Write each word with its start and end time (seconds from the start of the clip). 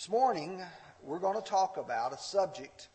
This 0.00 0.08
morning, 0.08 0.62
we're 1.02 1.18
going 1.18 1.36
to 1.36 1.46
talk 1.46 1.76
about 1.76 2.14
a 2.14 2.16
subject 2.16 2.88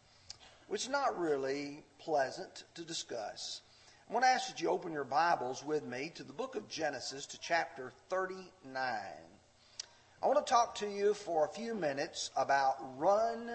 which 0.70 0.85
is 0.85 0.90
not 0.90 1.20
really 1.20 1.84
pleasant 2.00 2.64
to 2.74 2.81
discuss. 2.81 3.62
I 4.10 4.13
want 4.13 4.26
to 4.26 4.29
ask 4.29 4.47
that 4.47 4.60
you 4.60 4.71
open 4.71 4.92
your 4.92 5.04
Bibles 5.04 5.63
with 5.63 5.86
me 5.86 6.12
to 6.15 6.23
the 6.23 6.33
book 6.33 6.55
of 6.55 6.68
Genesis 6.68 7.28
to 7.28 7.39
chapter 7.39 7.91
39. 8.10 8.81
I 8.81 10.26
want 10.26 10.44
to 10.44 10.52
talk 10.52 10.73
to 10.79 10.89
you 10.89 11.13
for 11.13 11.46
a 11.46 11.49
few 11.49 11.76
minutes 11.76 12.31
about 12.36 12.78
Run, 12.97 13.51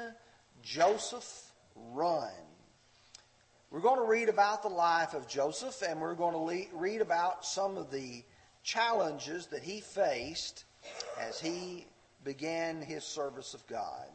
Joseph, 0.62 1.50
Run. 1.74 2.30
We're 3.72 3.80
going 3.80 3.98
to 3.98 4.06
read 4.06 4.28
about 4.28 4.62
the 4.62 4.68
life 4.68 5.12
of 5.12 5.26
Joseph 5.26 5.82
and 5.82 6.00
we're 6.00 6.14
going 6.14 6.34
to 6.34 6.76
read 6.76 7.00
about 7.00 7.44
some 7.44 7.76
of 7.76 7.90
the 7.90 8.22
challenges 8.62 9.48
that 9.48 9.64
he 9.64 9.80
faced 9.80 10.66
as 11.18 11.40
he 11.40 11.86
began 12.24 12.82
his 12.82 13.04
service 13.04 13.54
of 13.54 13.66
God. 13.66 14.06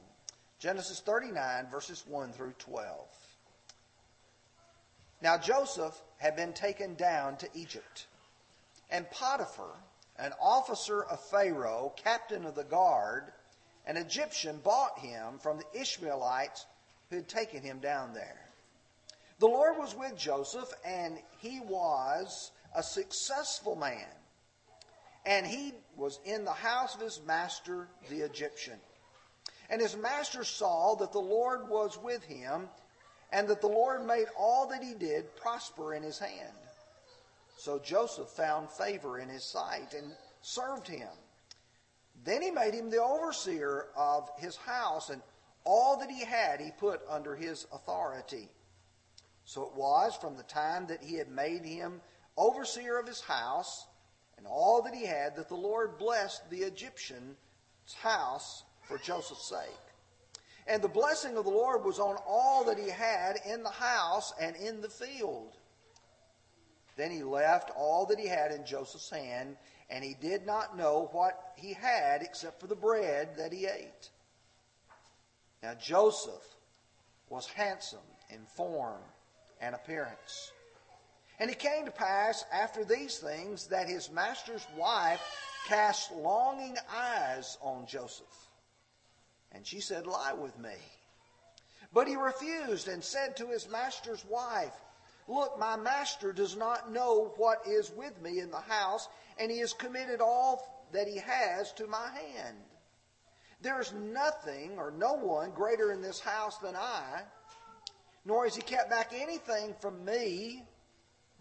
Genesis 0.59 0.99
39, 1.01 1.67
verses 1.69 2.03
1 2.07 2.31
through 2.33 2.53
12. 2.59 3.07
Now 5.21 5.37
Joseph 5.37 5.99
had 6.17 6.35
been 6.35 6.53
taken 6.53 6.95
down 6.95 7.37
to 7.37 7.49
Egypt, 7.53 8.07
and 8.89 9.09
Potiphar, 9.11 9.75
an 10.17 10.33
officer 10.41 11.03
of 11.03 11.19
Pharaoh, 11.19 11.93
captain 11.95 12.45
of 12.45 12.55
the 12.55 12.63
guard, 12.63 13.33
an 13.85 13.97
Egyptian, 13.97 14.59
bought 14.63 14.99
him 14.99 15.39
from 15.39 15.57
the 15.57 15.79
Ishmaelites 15.79 16.65
who 17.09 17.17
had 17.17 17.27
taken 17.27 17.61
him 17.61 17.79
down 17.79 18.13
there. 18.13 18.49
The 19.39 19.47
Lord 19.47 19.77
was 19.77 19.95
with 19.95 20.17
Joseph, 20.17 20.71
and 20.85 21.17
he 21.39 21.59
was 21.59 22.51
a 22.73 22.81
successful 22.81 23.75
man 23.75 24.07
and 25.25 25.45
he 25.45 25.73
was 25.95 26.19
in 26.25 26.45
the 26.45 26.51
house 26.51 26.95
of 26.95 27.01
his 27.01 27.21
master, 27.25 27.87
the 28.09 28.21
Egyptian. 28.21 28.79
And 29.69 29.81
his 29.81 29.97
master 29.97 30.43
saw 30.43 30.95
that 30.95 31.11
the 31.11 31.19
Lord 31.19 31.67
was 31.69 31.97
with 31.97 32.23
him, 32.23 32.69
and 33.31 33.47
that 33.47 33.61
the 33.61 33.67
Lord 33.67 34.05
made 34.05 34.27
all 34.37 34.67
that 34.67 34.83
he 34.83 34.93
did 34.93 35.35
prosper 35.35 35.93
in 35.93 36.03
his 36.03 36.19
hand. 36.19 36.53
So 37.57 37.79
Joseph 37.79 38.29
found 38.29 38.69
favor 38.69 39.17
in 39.17 39.29
his 39.29 39.43
sight 39.43 39.93
and 39.93 40.11
served 40.41 40.87
him. 40.87 41.09
Then 42.23 42.41
he 42.41 42.51
made 42.51 42.73
him 42.73 42.89
the 42.89 43.01
overseer 43.01 43.87
of 43.95 44.29
his 44.37 44.55
house, 44.55 45.09
and 45.09 45.21
all 45.63 45.97
that 45.97 46.11
he 46.11 46.23
had 46.23 46.59
he 46.59 46.71
put 46.71 47.01
under 47.09 47.35
his 47.35 47.65
authority. 47.73 48.49
So 49.45 49.63
it 49.63 49.75
was 49.75 50.15
from 50.15 50.37
the 50.37 50.43
time 50.43 50.87
that 50.87 51.03
he 51.03 51.15
had 51.15 51.29
made 51.29 51.65
him 51.65 52.01
overseer 52.37 52.99
of 52.99 53.07
his 53.07 53.21
house 53.21 53.87
and 54.37 54.47
all 54.47 54.81
that 54.83 54.93
he 54.93 55.05
had, 55.05 55.35
that 55.35 55.49
the 55.49 55.55
Lord 55.55 55.97
blessed 55.97 56.49
the 56.49 56.63
Egyptian's 56.63 57.35
house 58.01 58.63
for 58.83 58.97
Joseph's 58.97 59.49
sake. 59.49 59.69
And 60.67 60.81
the 60.81 60.87
blessing 60.87 61.37
of 61.37 61.45
the 61.45 61.51
Lord 61.51 61.83
was 61.83 61.99
on 61.99 62.17
all 62.27 62.63
that 62.65 62.79
he 62.79 62.89
had 62.89 63.37
in 63.45 63.63
the 63.63 63.69
house 63.69 64.33
and 64.39 64.55
in 64.55 64.81
the 64.81 64.89
field. 64.89 65.53
Then 66.97 67.11
he 67.11 67.23
left 67.23 67.71
all 67.75 68.05
that 68.07 68.19
he 68.19 68.27
had 68.27 68.51
in 68.51 68.65
Joseph's 68.65 69.09
hand, 69.09 69.57
and 69.89 70.03
he 70.03 70.15
did 70.19 70.45
not 70.45 70.77
know 70.77 71.09
what 71.11 71.53
he 71.55 71.73
had 71.73 72.21
except 72.21 72.59
for 72.59 72.67
the 72.67 72.75
bread 72.75 73.37
that 73.37 73.53
he 73.53 73.65
ate. 73.65 74.09
Now 75.61 75.73
Joseph 75.75 76.55
was 77.29 77.47
handsome 77.47 77.99
in 78.29 78.45
form 78.55 79.01
and 79.61 79.75
appearance. 79.75 80.51
And 81.39 81.49
it 81.49 81.59
came 81.59 81.85
to 81.85 81.91
pass 81.91 82.45
after 82.51 82.85
these 82.85 83.17
things 83.17 83.67
that 83.67 83.89
his 83.89 84.11
master's 84.11 84.65
wife 84.77 85.21
cast 85.67 86.11
longing 86.13 86.77
eyes 86.93 87.57
on 87.61 87.85
Joseph. 87.85 88.49
And 89.51 89.65
she 89.65 89.79
said, 89.79 90.07
Lie 90.07 90.33
with 90.33 90.57
me. 90.57 90.75
But 91.93 92.07
he 92.07 92.15
refused 92.15 92.87
and 92.87 93.03
said 93.03 93.37
to 93.37 93.47
his 93.47 93.69
master's 93.69 94.23
wife, 94.25 94.73
Look, 95.27 95.57
my 95.57 95.75
master 95.75 96.31
does 96.31 96.55
not 96.55 96.91
know 96.91 97.33
what 97.37 97.65
is 97.65 97.91
with 97.91 98.21
me 98.21 98.39
in 98.39 98.51
the 98.51 98.59
house, 98.59 99.07
and 99.39 99.49
he 99.49 99.59
has 99.59 99.73
committed 99.73 100.21
all 100.21 100.87
that 100.91 101.07
he 101.07 101.17
has 101.17 101.73
to 101.73 101.87
my 101.87 102.09
hand. 102.09 102.57
There 103.61 103.81
is 103.81 103.93
nothing 103.93 104.77
or 104.77 104.91
no 104.91 105.13
one 105.13 105.51
greater 105.51 105.91
in 105.91 106.01
this 106.01 106.19
house 106.19 106.57
than 106.59 106.75
I, 106.75 107.23
nor 108.23 108.43
has 108.43 108.55
he 108.55 108.61
kept 108.61 108.89
back 108.89 109.11
anything 109.13 109.73
from 109.79 110.05
me 110.05 110.63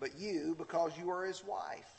but 0.01 0.19
you 0.19 0.55
because 0.59 0.93
you 0.99 1.11
are 1.11 1.25
his 1.25 1.45
wife. 1.45 1.91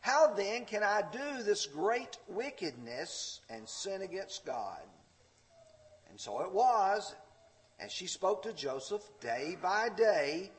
How 0.00 0.34
then 0.34 0.66
can 0.66 0.82
I 0.82 1.02
do 1.12 1.42
this 1.42 1.66
great 1.66 2.18
wickedness 2.28 3.40
and 3.48 3.68
sin 3.68 4.02
against 4.02 4.44
God? 4.44 4.82
And 6.10 6.20
so 6.20 6.42
it 6.42 6.52
was, 6.52 7.14
as 7.80 7.90
she 7.90 8.06
spoke 8.06 8.42
to 8.42 8.52
Joseph 8.52 9.02
day 9.20 9.56
by 9.62 9.88
day, 9.96 10.50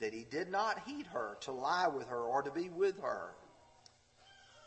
that 0.00 0.12
he 0.12 0.24
did 0.30 0.50
not 0.50 0.82
heed 0.86 1.06
her 1.08 1.36
to 1.42 1.52
lie 1.52 1.86
with 1.86 2.08
her 2.08 2.20
or 2.22 2.42
to 2.42 2.50
be 2.50 2.68
with 2.70 2.98
her. 3.00 3.34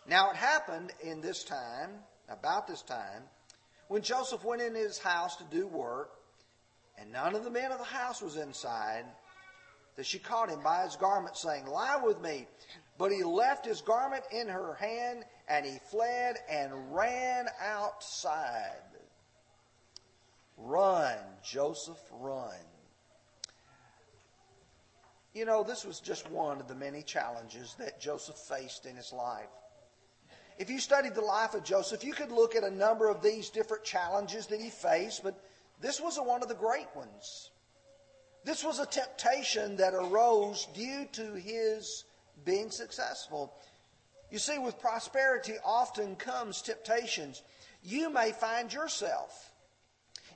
Now 0.08 0.30
it 0.30 0.36
happened 0.36 0.94
in 1.02 1.20
this 1.20 1.44
time, 1.44 1.90
about 2.30 2.68
this 2.68 2.84
time, 2.84 3.24
when 3.88 4.02
Joseph 4.02 4.44
went 4.44 4.62
in 4.62 4.76
his 4.76 5.00
house 5.00 5.36
to 5.38 5.44
do 5.46 5.68
work, 5.68 6.12
and 6.98 7.12
none 7.12 7.36
of 7.36 7.44
the 7.44 7.50
men 7.50 7.72
of 7.72 7.80
the 7.80 7.84
house 7.84 8.22
was 8.22 8.38
inside, 8.38 9.06
that 9.96 10.06
she 10.06 10.20
caught 10.20 10.50
him 10.50 10.62
by 10.62 10.84
his 10.84 10.96
garment, 10.96 11.38
saying, 11.38 11.68
Lie 11.68 12.00
with 12.04 12.22
me. 12.22 12.48
But 12.98 13.12
he 13.12 13.24
left 13.24 13.66
his 13.66 13.82
garment 13.82 14.24
in 14.32 14.48
her 14.48 14.74
hand, 14.76 15.26
and 15.50 15.66
he 15.66 15.80
fled 15.92 16.38
and 16.50 16.96
ran 16.96 17.48
outside. 17.62 18.82
Run, 20.58 21.18
Joseph, 21.44 22.00
run. 22.12 22.54
You 25.34 25.44
know, 25.44 25.64
this 25.64 25.84
was 25.84 26.00
just 26.00 26.32
one 26.32 26.62
of 26.62 26.70
the 26.70 26.76
many 26.76 27.02
challenges 27.02 27.76
that 27.78 28.00
Joseph 28.00 28.38
faced 28.38 28.86
in 28.86 28.96
his 28.96 29.12
life. 29.12 29.50
If 30.58 30.70
you 30.70 30.80
studied 30.80 31.14
the 31.14 31.22
life 31.22 31.54
of 31.54 31.66
Joseph, 31.66 32.06
you 32.06 32.14
could 32.14 32.32
look 32.32 32.56
at 32.56 32.64
a 32.64 32.72
number 32.72 33.10
of 33.10 33.22
these 33.22 33.50
different 33.50 33.84
challenges 33.84 34.48
that 34.48 34.62
he 34.62 34.70
faced, 34.70 35.24
but 35.24 35.38
this 35.82 36.00
was 36.00 36.18
one 36.18 36.42
of 36.42 36.48
the 36.48 36.56
great 36.56 36.88
ones. 36.96 37.50
This 38.46 38.64
was 38.64 38.80
a 38.80 38.86
temptation 38.86 39.76
that 39.78 39.96
arose 39.96 40.68
due 40.76 41.06
to 41.14 41.34
his 41.34 42.06
being 42.46 42.70
successful. 42.70 43.52
You 44.30 44.38
see, 44.38 44.60
with 44.60 44.80
prosperity 44.80 45.56
often 45.66 46.16
comes 46.16 46.62
temptations. 46.62 47.42
You 47.84 48.12
may 48.12 48.32
find 48.32 48.72
yourself 48.72 49.52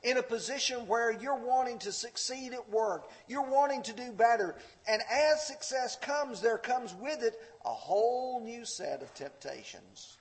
in 0.02 0.18
a 0.18 0.24
position 0.24 0.88
where 0.88 1.12
you're 1.12 1.36
wanting 1.36 1.78
to 1.80 1.92
succeed 1.92 2.53
at 2.53 2.70
work, 2.70 3.12
you're 3.28 3.47
wanting 3.47 3.84
to 3.84 3.94
do 3.94 4.12
better, 4.12 4.56
and 4.88 5.02
as 5.12 5.46
success 5.46 5.96
comes, 5.97 6.41
there 6.41 6.58
comes 6.58 6.96
with 6.96 7.22
it 7.22 7.36
a 7.64 7.70
whole 7.70 8.41
new 8.41 8.66
set 8.66 9.03
of 9.03 9.14
temptations. 9.14 10.18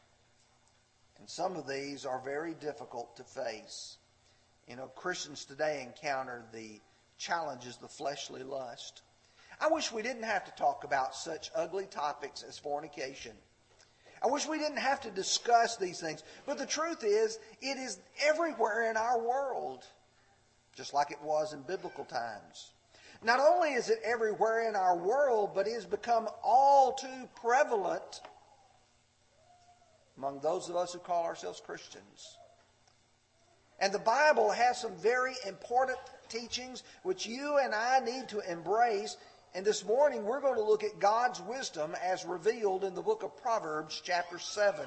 And 1.19 1.28
some 1.28 1.56
of 1.56 1.66
these 1.66 2.05
are 2.05 2.20
very 2.20 2.55
difficult 2.55 3.16
to 3.16 3.25
face. 3.25 3.97
You 4.66 4.76
know, 4.76 4.88
Christians 4.88 5.44
today 5.44 5.82
encounter 5.82 6.44
the 6.53 6.81
challenges 7.19 7.77
the 7.77 7.89
fleshly 7.89 8.43
lust. 8.43 9.03
I 9.61 9.69
wish 9.69 9.93
we 9.93 10.03
didn't 10.03 10.23
have 10.23 10.45
to 10.45 10.53
talk 10.53 10.84
about 10.84 11.15
such 11.15 11.51
ugly 11.55 11.87
topics 11.87 12.43
as 12.43 12.59
fornication. 12.59 13.33
I 14.23 14.29
wish 14.29 14.47
we 14.47 14.59
didn't 14.59 14.79
have 14.79 15.01
to 15.03 15.11
discuss 15.11 15.77
these 15.77 16.01
things. 16.01 16.23
But 16.47 16.59
the 16.59 16.67
truth 16.67 17.05
is, 17.05 17.39
it 17.61 17.77
is 17.77 17.99
everywhere 18.25 18.91
in 18.91 18.97
our 18.97 19.21
world, 19.21 19.84
just 20.77 20.95
like 20.95 21.11
it 21.11 21.23
was 21.23 21.53
in 21.53 21.62
biblical 21.62 22.05
times. 22.05 22.73
Not 23.23 23.41
only 23.41 23.71
is 23.71 23.91
it 23.91 24.00
everywhere 24.05 24.69
in 24.69 24.77
our 24.77 24.97
world, 24.97 25.50
but 25.55 25.67
it 25.67 25.75
has 25.75 25.87
become 25.87 26.29
all 26.43 26.93
too 26.93 27.29
prevalent 27.41 28.21
among 30.17 30.41
those 30.41 30.69
of 30.69 30.77
us 30.77 30.93
who 30.93 30.99
call 30.99 31.25
ourselves 31.25 31.61
Christians. 31.65 32.39
And 33.81 33.93
the 33.93 34.00
Bible 34.00 34.50
has 34.50 34.81
some 34.81 34.97
very 34.97 35.35
important 35.47 35.99
teachings 36.28 36.82
which 37.02 37.26
you 37.26 37.58
and 37.58 37.75
I 37.75 38.00
need 38.00 38.28
to 38.28 38.40
embrace. 38.50 39.16
And 39.54 39.64
this 39.64 39.84
morning 39.84 40.25
we're 40.25 40.40
going 40.40 40.56
to 40.56 40.64
look 40.64 40.84
at 40.84 40.98
God's 40.98 41.40
wisdom 41.40 41.94
as 42.04 42.25
revealed 42.25 42.84
in 42.84 42.94
the 42.94 43.02
book 43.02 43.22
of 43.22 43.36
Proverbs, 43.42 44.00
chapter 44.04 44.38
7. 44.38 44.86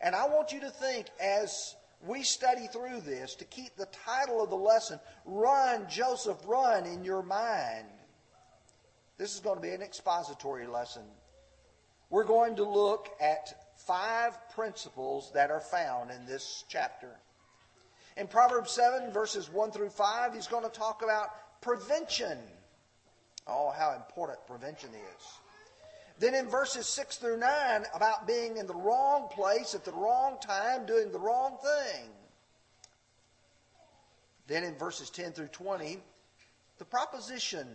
And 0.00 0.14
I 0.14 0.26
want 0.26 0.52
you 0.52 0.60
to 0.60 0.70
think 0.70 1.06
as 1.20 1.74
we 2.06 2.22
study 2.22 2.66
through 2.66 3.00
this 3.00 3.34
to 3.36 3.44
keep 3.44 3.76
the 3.76 3.88
title 4.04 4.42
of 4.42 4.50
the 4.50 4.56
lesson, 4.56 4.98
Run, 5.24 5.86
Joseph, 5.88 6.38
Run, 6.46 6.86
in 6.86 7.04
your 7.04 7.22
mind. 7.22 7.86
This 9.18 9.34
is 9.34 9.40
going 9.40 9.56
to 9.56 9.62
be 9.62 9.70
an 9.70 9.82
expository 9.82 10.66
lesson. 10.66 11.04
We're 12.10 12.24
going 12.24 12.56
to 12.56 12.64
look 12.64 13.08
at 13.20 13.76
five 13.86 14.36
principles 14.50 15.30
that 15.34 15.50
are 15.50 15.60
found 15.60 16.10
in 16.10 16.26
this 16.26 16.64
chapter. 16.68 17.16
In 18.16 18.26
Proverbs 18.26 18.70
7, 18.72 19.10
verses 19.12 19.50
1 19.50 19.70
through 19.70 19.90
5, 19.90 20.34
he's 20.34 20.46
going 20.46 20.64
to 20.64 20.70
talk 20.70 21.02
about 21.02 21.60
prevention. 21.60 22.38
Oh, 23.46 23.70
how 23.70 23.94
important 23.94 24.38
prevention 24.46 24.90
is. 24.90 25.26
Then 26.18 26.34
in 26.34 26.46
verses 26.46 26.86
6 26.86 27.16
through 27.16 27.38
9, 27.38 27.84
about 27.94 28.26
being 28.26 28.58
in 28.58 28.66
the 28.66 28.74
wrong 28.74 29.28
place 29.28 29.74
at 29.74 29.84
the 29.84 29.92
wrong 29.92 30.36
time, 30.40 30.84
doing 30.86 31.10
the 31.10 31.18
wrong 31.18 31.56
thing. 31.62 32.08
Then 34.46 34.64
in 34.64 34.76
verses 34.76 35.08
10 35.10 35.32
through 35.32 35.48
20, 35.48 35.98
the 36.78 36.84
proposition 36.84 37.66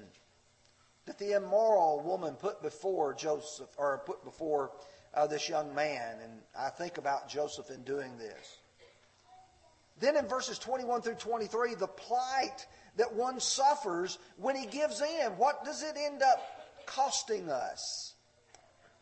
that 1.06 1.18
the 1.18 1.32
immoral 1.32 2.02
woman 2.02 2.36
put 2.36 2.62
before 2.62 3.14
Joseph, 3.14 3.70
or 3.78 4.04
put 4.06 4.24
before 4.24 4.72
uh, 5.14 5.26
this 5.26 5.50
young 5.50 5.74
man. 5.74 6.18
And 6.22 6.34
I 6.58 6.70
think 6.70 6.98
about 6.98 7.28
Joseph 7.28 7.72
in 7.72 7.82
doing 7.84 8.18
this. 8.18 8.58
Then 10.00 10.16
in 10.16 10.28
verses 10.28 10.60
21 10.60 11.02
through 11.02 11.16
23, 11.16 11.76
the 11.76 11.88
plight 11.88 12.68
that 12.98 13.14
one 13.14 13.40
suffers 13.40 14.20
when 14.38 14.56
he 14.56 14.66
gives 14.66 15.02
in. 15.02 15.32
What 15.38 15.64
does 15.66 15.84
it 15.84 15.96
end 15.98 16.22
up 16.22 16.42
costing 16.86 17.50
us? 17.50 18.14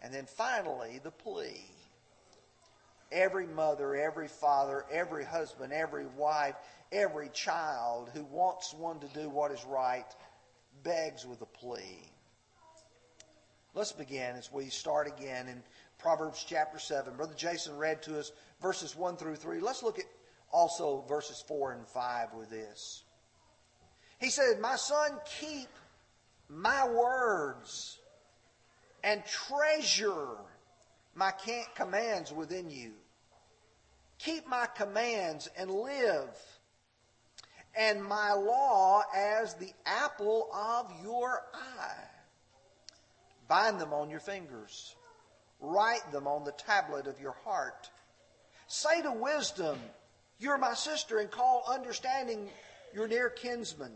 And 0.01 0.13
then 0.13 0.25
finally, 0.25 0.99
the 1.03 1.11
plea. 1.11 1.65
Every 3.11 3.47
mother, 3.47 3.95
every 3.95 4.27
father, 4.27 4.85
every 4.91 5.23
husband, 5.23 5.73
every 5.73 6.05
wife, 6.17 6.55
every 6.91 7.29
child 7.29 8.09
who 8.13 8.23
wants 8.25 8.73
one 8.73 8.99
to 8.99 9.07
do 9.07 9.29
what 9.29 9.51
is 9.51 9.63
right 9.65 10.05
begs 10.83 11.25
with 11.25 11.41
a 11.41 11.45
plea. 11.45 11.99
Let's 13.73 13.91
begin 13.91 14.35
as 14.35 14.51
we 14.51 14.69
start 14.69 15.07
again 15.07 15.47
in 15.47 15.61
Proverbs 15.99 16.45
chapter 16.47 16.79
7. 16.79 17.15
Brother 17.15 17.33
Jason 17.35 17.77
read 17.77 18.01
to 18.03 18.19
us 18.19 18.31
verses 18.61 18.95
1 18.95 19.17
through 19.17 19.35
3. 19.35 19.59
Let's 19.59 19.83
look 19.83 19.99
at 19.99 20.05
also 20.55 21.03
verses 21.09 21.43
4 21.47 21.73
and 21.73 21.85
5 21.85 22.33
with 22.33 22.49
this. 22.49 23.03
He 24.19 24.29
said, 24.29 24.61
My 24.61 24.77
son, 24.77 25.11
keep 25.39 25.67
my 26.47 26.87
words 26.87 27.99
and 29.03 29.21
treasure 29.25 30.37
my 31.13 31.33
commands 31.75 32.31
within 32.31 32.69
you. 32.69 32.93
Keep 34.17 34.47
my 34.47 34.65
commands 34.65 35.49
and 35.57 35.69
live, 35.69 36.37
and 37.77 38.01
my 38.01 38.31
law 38.31 39.03
as 39.13 39.55
the 39.55 39.73
apple 39.85 40.49
of 40.53 40.89
your 41.03 41.41
eye. 41.53 42.07
Bind 43.49 43.79
them 43.79 43.91
on 43.91 44.09
your 44.09 44.21
fingers, 44.21 44.95
write 45.59 46.09
them 46.13 46.27
on 46.27 46.45
the 46.45 46.53
tablet 46.53 47.07
of 47.07 47.19
your 47.19 47.35
heart. 47.43 47.89
Say 48.67 49.01
to 49.01 49.11
wisdom, 49.11 49.77
You're 50.39 50.57
my 50.57 50.73
sister, 50.73 51.19
and 51.19 51.31
call 51.31 51.63
understanding 51.67 52.49
your 52.93 53.07
near 53.07 53.29
kinsman, 53.29 53.93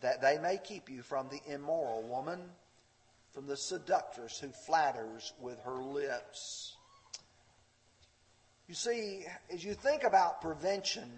that 0.00 0.22
they 0.22 0.38
may 0.38 0.58
keep 0.62 0.88
you 0.88 1.02
from 1.02 1.28
the 1.28 1.40
immoral 1.52 2.02
woman, 2.02 2.40
from 3.32 3.46
the 3.46 3.56
seductress 3.56 4.38
who 4.38 4.48
flatters 4.48 5.32
with 5.40 5.58
her 5.64 5.82
lips. 5.82 6.76
You 8.68 8.74
see, 8.74 9.24
as 9.52 9.62
you 9.62 9.74
think 9.74 10.04
about 10.04 10.40
prevention, 10.40 11.10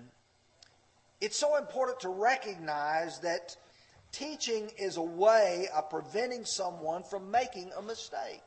it's 1.20 1.36
so 1.36 1.56
important 1.56 2.00
to 2.00 2.08
recognize 2.08 3.20
that 3.20 3.56
teaching 4.12 4.70
is 4.78 4.96
a 4.96 5.02
way 5.02 5.68
of 5.74 5.88
preventing 5.90 6.44
someone 6.44 7.02
from 7.02 7.30
making 7.30 7.70
a 7.76 7.82
mistake. 7.82 8.42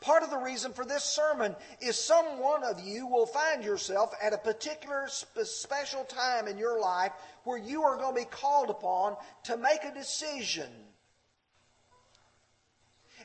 Part 0.00 0.22
of 0.22 0.30
the 0.30 0.38
reason 0.38 0.72
for 0.72 0.84
this 0.84 1.02
sermon 1.02 1.56
is 1.80 1.98
some 1.98 2.38
one 2.38 2.62
of 2.62 2.80
you 2.80 3.06
will 3.06 3.26
find 3.26 3.64
yourself 3.64 4.14
at 4.22 4.32
a 4.32 4.38
particular 4.38 5.08
special 5.08 6.04
time 6.04 6.46
in 6.46 6.56
your 6.56 6.80
life 6.80 7.12
where 7.42 7.58
you 7.58 7.82
are 7.82 7.96
going 7.96 8.14
to 8.14 8.20
be 8.20 8.26
called 8.30 8.70
upon 8.70 9.16
to 9.44 9.56
make 9.56 9.82
a 9.82 9.92
decision. 9.92 10.70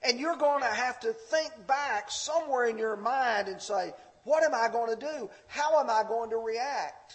And 0.02 0.20
you're 0.20 0.36
going 0.36 0.62
to 0.62 0.68
have 0.68 1.00
to 1.02 1.14
think 1.14 1.52
back 1.68 2.10
somewhere 2.10 2.66
in 2.66 2.78
your 2.80 2.98
mind 2.98 3.48
and 3.48 3.62
say, 3.62 3.94
what 4.24 4.44
am 4.44 4.56
I 4.56 4.68
going 4.70 4.98
to 4.98 5.00
do? 5.00 5.30
How 5.48 5.80
am 5.80 5.90
I 5.90 6.04
going 6.08 6.32
to 6.32 6.38
react? 6.38 7.14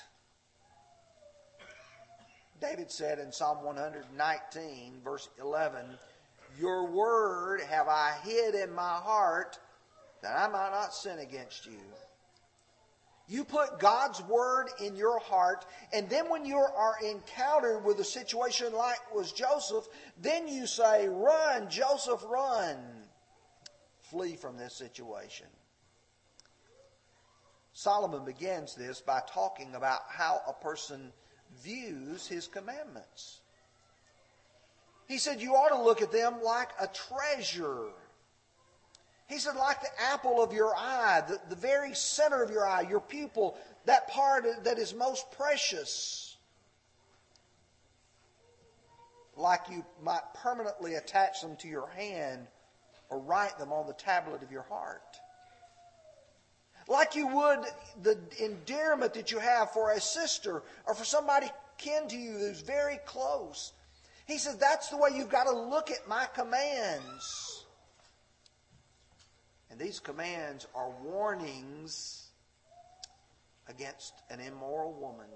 David 2.61 2.91
said 2.91 3.19
in 3.19 3.33
Psalm 3.33 3.65
119, 3.65 5.01
verse 5.05 5.29
11, 5.41 5.87
Your 6.59 6.91
word 6.91 7.61
have 7.63 7.87
I 7.89 8.15
hid 8.25 8.55
in 8.55 8.75
my 8.75 8.97
heart 8.97 9.59
that 10.23 10.37
I 10.37 10.49
might 10.49 10.71
not 10.71 10.93
sin 10.93 11.21
against 11.21 11.67
you. 11.67 11.79
You 13.29 13.45
put 13.45 13.79
God's 13.79 14.23
word 14.23 14.69
in 14.83 14.97
your 14.97 15.21
heart, 15.21 15.67
and 15.93 16.09
then 16.09 16.31
when 16.31 16.47
you 16.47 16.57
are 16.57 16.97
encountered 17.05 17.85
with 17.85 18.01
a 18.01 18.05
situation 18.05 18.73
like 18.73 19.15
was 19.15 19.33
Joseph, 19.33 19.87
then 20.21 20.49
you 20.49 20.67
say, 20.67 21.09
Run, 21.09 21.69
Joseph, 21.69 22.25
run. 22.27 22.79
Flee 24.11 24.35
from 24.35 24.57
this 24.57 24.75
situation. 24.75 25.47
Solomon 27.75 28.25
begins 28.25 28.75
this 28.75 29.01
by 29.01 29.21
talking 29.33 29.75
about 29.75 30.01
how 30.09 30.41
a 30.49 30.55
person 30.55 31.13
views 31.63 32.27
his 32.27 32.49
commandments. 32.49 33.43
He 35.09 35.19
said, 35.19 35.41
You 35.41 35.55
ought 35.55 35.71
to 35.71 35.83
look 35.83 36.03
at 36.03 36.13
them 36.13 36.43
like 36.43 36.69
a 36.81 36.87
treasure. 36.87 37.89
He 39.27 39.39
said, 39.39 39.57
like 39.57 39.83
the 39.83 39.89
apple 40.11 40.43
of 40.43 40.55
your 40.55 40.75
eye, 40.75 41.23
the, 41.29 41.39
the 41.51 41.57
very 41.57 41.95
center 41.95 42.43
of 42.43 42.51
your 42.51 42.67
eye, 42.67 42.87
your 42.89 43.01
pupil, 43.01 43.59
that 43.85 44.09
part 44.09 44.47
that 44.65 44.79
is 44.79 44.95
most 44.95 45.31
precious. 45.33 46.37
Like 49.37 49.61
you 49.71 49.85
might 50.03 50.23
permanently 50.35 50.95
attach 50.95 51.43
them 51.43 51.57
to 51.57 51.69
your 51.69 51.89
hand 51.89 52.47
or 53.11 53.19
write 53.19 53.59
them 53.59 53.71
on 53.71 53.87
the 53.87 53.93
tablet 53.93 54.43
of 54.43 54.51
your 54.51 54.63
heart 54.63 55.19
like 56.89 57.15
you 57.15 57.27
would 57.29 57.61
the 58.03 58.19
endearment 58.41 59.15
that 59.15 59.31
you 59.31 59.39
have 59.39 59.71
for 59.73 59.93
a 59.93 60.01
sister 60.01 60.63
or 60.87 60.95
for 60.95 61.05
somebody 61.05 61.47
kin 61.77 62.09
to 62.09 62.17
you 62.17 62.33
who's 62.33 62.61
very 62.61 62.99
close. 63.05 63.73
He 64.29 64.37
says 64.37 64.57
that's 64.59 64.91
the 64.91 64.99
way 64.99 65.09
you've 65.17 65.31
got 65.31 65.45
to 65.45 65.59
look 65.59 65.91
at 65.91 66.07
my 66.07 66.27
commands. 66.35 67.65
And 69.71 69.81
these 69.81 69.99
commands 70.01 70.67
are 70.75 70.91
warnings 71.03 72.29
against 73.69 74.13
an 74.29 74.41
immoral 74.41 74.93
woman. 74.93 75.27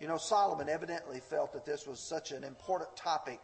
You 0.00 0.06
know, 0.06 0.16
Solomon 0.16 0.68
evidently 0.68 1.18
felt 1.18 1.52
that 1.54 1.66
this 1.66 1.88
was 1.88 1.98
such 1.98 2.30
an 2.30 2.44
important 2.44 2.96
topic 2.96 3.40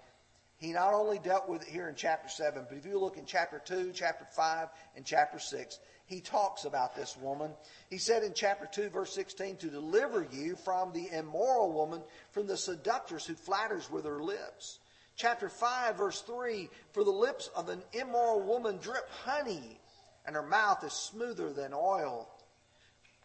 he 0.64 0.72
not 0.72 0.94
only 0.94 1.18
dealt 1.18 1.48
with 1.48 1.62
it 1.62 1.68
here 1.68 1.88
in 1.88 1.94
chapter 1.94 2.28
7, 2.28 2.64
but 2.68 2.78
if 2.78 2.86
you 2.86 2.98
look 2.98 3.18
in 3.18 3.26
chapter 3.26 3.60
2, 3.62 3.92
chapter 3.94 4.26
5, 4.30 4.68
and 4.96 5.04
chapter 5.04 5.38
6, 5.38 5.78
he 6.06 6.20
talks 6.20 6.64
about 6.64 6.96
this 6.96 7.16
woman. 7.20 7.50
He 7.90 7.98
said 7.98 8.22
in 8.22 8.32
chapter 8.34 8.66
2, 8.72 8.88
verse 8.88 9.14
16, 9.14 9.56
to 9.58 9.68
deliver 9.68 10.26
you 10.32 10.56
from 10.56 10.92
the 10.92 11.08
immoral 11.12 11.70
woman, 11.70 12.02
from 12.30 12.46
the 12.46 12.56
seductress 12.56 13.26
who 13.26 13.34
flatters 13.34 13.90
with 13.90 14.06
her 14.06 14.22
lips. 14.22 14.78
Chapter 15.16 15.50
5, 15.50 15.96
verse 15.96 16.22
3, 16.22 16.70
for 16.92 17.04
the 17.04 17.10
lips 17.10 17.50
of 17.54 17.68
an 17.68 17.82
immoral 17.92 18.40
woman 18.40 18.78
drip 18.78 19.08
honey, 19.10 19.78
and 20.26 20.34
her 20.34 20.42
mouth 20.42 20.82
is 20.82 20.94
smoother 20.94 21.52
than 21.52 21.74
oil. 21.74 22.28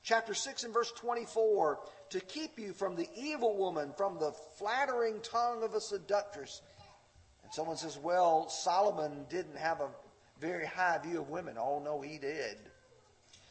Chapter 0.04 0.34
6 0.34 0.66
and 0.66 0.74
verse 0.74 0.92
24, 0.98 1.80
to 2.10 2.20
keep 2.20 2.60
you 2.60 2.74
from 2.74 2.96
the 2.96 3.08
evil 3.16 3.58
woman, 3.58 3.94
from 3.96 4.20
the 4.20 4.34
flattering 4.58 5.22
tongue 5.22 5.64
of 5.64 5.74
a 5.74 5.82
seductress 5.82 6.62
and 7.50 7.56
someone 7.56 7.78
says, 7.78 7.98
well, 7.98 8.48
Solomon 8.48 9.26
didn't 9.28 9.58
have 9.58 9.82
a 9.82 9.88
very 10.40 10.68
high 10.68 11.00
view 11.04 11.20
of 11.20 11.32
women. 11.32 11.56
Oh, 11.60 11.82
no, 11.84 12.00
he 12.00 12.20
did. 12.20 12.58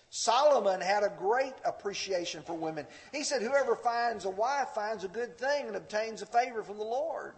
Solomon 0.08 0.80
had 0.80 1.02
a 1.02 1.12
great 1.18 1.54
appreciation 1.64 2.42
for 2.42 2.54
women. 2.54 2.86
He 3.10 3.24
said, 3.24 3.42
Whoever 3.42 3.74
finds 3.74 4.24
a 4.24 4.30
wife 4.30 4.68
finds 4.68 5.02
a 5.02 5.08
good 5.08 5.36
thing 5.36 5.66
and 5.66 5.74
obtains 5.74 6.22
a 6.22 6.26
favor 6.26 6.62
from 6.62 6.78
the 6.78 6.84
Lord. 6.84 7.32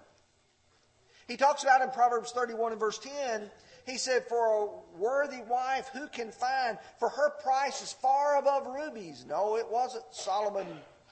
He 1.26 1.38
talks 1.38 1.62
about 1.62 1.80
in 1.80 1.88
Proverbs 1.92 2.30
31 2.32 2.72
and 2.72 2.80
verse 2.80 2.98
10, 2.98 3.50
he 3.86 3.96
said, 3.96 4.26
For 4.28 4.46
a 4.46 4.98
worthy 4.98 5.40
wife, 5.48 5.88
who 5.94 6.08
can 6.08 6.30
find? 6.30 6.76
For 6.98 7.08
her 7.08 7.30
price 7.42 7.80
is 7.82 7.94
far 7.94 8.38
above 8.38 8.66
rubies. 8.66 9.24
No, 9.26 9.56
it 9.56 9.66
wasn't. 9.70 10.04
Solomon 10.10 10.66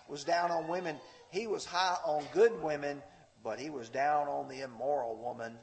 was 0.09 0.25
down 0.25 0.51
on 0.51 0.69
women. 0.69 0.97
He 1.31 1.47
was 1.47 1.65
high 1.65 1.97
on 2.05 2.23
good 2.35 2.63
women 2.63 3.03
but 3.43 3.59
he 3.59 3.71
was 3.71 3.89
down 3.89 4.29
on 4.29 4.49
the 4.49 4.63
immoral 4.63 5.17
woman. 5.17 5.57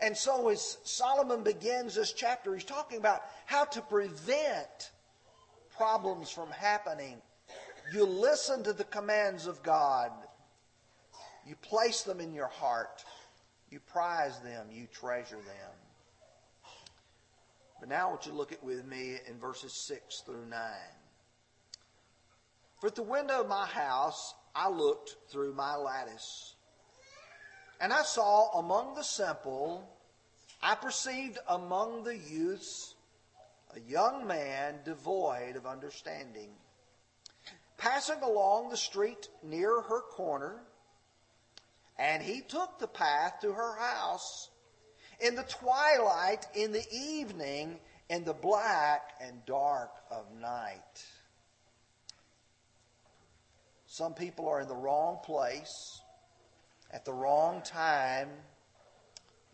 And 0.00 0.16
so 0.16 0.48
as 0.48 0.78
Solomon 0.84 1.42
begins 1.42 1.94
this 1.94 2.12
chapter, 2.12 2.54
he's 2.54 2.64
talking 2.64 2.98
about 2.98 3.22
how 3.46 3.64
to 3.64 3.80
prevent 3.80 4.90
problems 5.76 6.30
from 6.30 6.50
happening. 6.50 7.20
You 7.92 8.04
listen 8.04 8.62
to 8.64 8.72
the 8.72 8.84
commands 8.84 9.46
of 9.46 9.62
God. 9.62 10.10
You 11.46 11.54
place 11.56 12.02
them 12.02 12.20
in 12.20 12.32
your 12.32 12.48
heart. 12.48 13.04
You 13.70 13.80
prize 13.80 14.40
them. 14.40 14.68
You 14.70 14.86
treasure 14.92 15.36
them. 15.36 15.72
But 17.80 17.88
now 17.88 18.10
want 18.10 18.26
you 18.26 18.32
look 18.32 18.52
at 18.52 18.62
with 18.62 18.84
me 18.86 19.16
in 19.28 19.38
verses 19.38 19.72
6 19.72 20.20
through 20.20 20.46
9. 20.48 20.60
For 22.80 22.86
at 22.86 22.94
the 22.94 23.02
window 23.02 23.40
of 23.40 23.48
my 23.48 23.66
house 23.66 24.34
I 24.54 24.68
looked 24.68 25.16
through 25.30 25.54
my 25.54 25.74
lattice. 25.76 26.54
And 27.80 27.92
I 27.92 28.02
saw 28.02 28.58
among 28.58 28.94
the 28.94 29.02
simple, 29.02 29.88
I 30.62 30.74
perceived 30.74 31.38
among 31.48 32.04
the 32.04 32.16
youths 32.16 32.94
a 33.74 33.80
young 33.80 34.26
man 34.26 34.76
devoid 34.84 35.56
of 35.56 35.66
understanding. 35.66 36.50
passing 37.76 38.22
along 38.22 38.70
the 38.70 38.76
street 38.76 39.28
near 39.42 39.80
her 39.82 40.00
corner, 40.00 40.62
and 41.98 42.22
he 42.22 42.40
took 42.40 42.78
the 42.78 42.88
path 42.88 43.40
to 43.40 43.52
her 43.52 43.76
house 43.76 44.48
in 45.20 45.34
the 45.34 45.42
twilight, 45.42 46.46
in 46.54 46.72
the 46.72 46.84
evening, 46.92 47.78
in 48.08 48.24
the 48.24 48.32
black 48.32 49.12
and 49.20 49.44
dark 49.44 49.90
of 50.10 50.24
night. 50.40 51.04
Some 53.94 54.12
people 54.12 54.48
are 54.48 54.60
in 54.60 54.66
the 54.66 54.74
wrong 54.74 55.20
place 55.22 56.00
at 56.90 57.04
the 57.04 57.12
wrong 57.12 57.62
time 57.62 58.28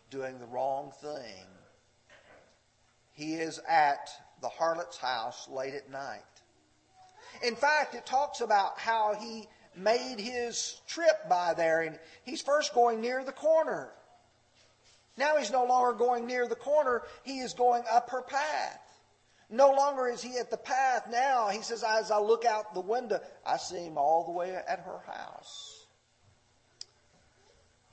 doing 0.09 0.39
the 0.39 0.47
wrong 0.47 0.91
thing. 0.99 1.45
He 3.11 3.35
is 3.35 3.59
at 3.69 4.09
the 4.41 4.49
harlot's 4.49 4.97
house 4.97 5.47
late 5.47 5.75
at 5.75 5.91
night. 5.91 6.23
In 7.43 7.55
fact, 7.55 7.93
it 7.93 8.07
talks 8.07 8.41
about 8.41 8.79
how 8.79 9.13
he 9.13 9.47
made 9.75 10.19
his 10.19 10.81
trip 10.87 11.29
by 11.29 11.53
there, 11.53 11.81
and 11.81 11.99
he's 12.23 12.41
first 12.41 12.73
going 12.73 12.99
near 12.99 13.23
the 13.23 13.31
corner. 13.31 13.91
Now 15.17 15.37
he's 15.37 15.51
no 15.51 15.65
longer 15.65 15.95
going 15.95 16.25
near 16.25 16.47
the 16.47 16.55
corner, 16.55 17.03
he 17.21 17.41
is 17.41 17.53
going 17.53 17.83
up 17.91 18.09
her 18.09 18.23
path. 18.23 18.90
No 19.51 19.71
longer 19.71 20.07
is 20.07 20.21
he 20.21 20.37
at 20.37 20.49
the 20.49 20.57
path 20.57 21.07
now. 21.11 21.49
He 21.49 21.61
says, 21.61 21.83
as 21.83 22.09
I 22.09 22.19
look 22.19 22.45
out 22.45 22.73
the 22.73 22.79
window, 22.79 23.19
I 23.45 23.57
see 23.57 23.83
him 23.83 23.97
all 23.97 24.23
the 24.23 24.31
way 24.31 24.55
at 24.55 24.79
her 24.79 24.99
house. 25.05 25.85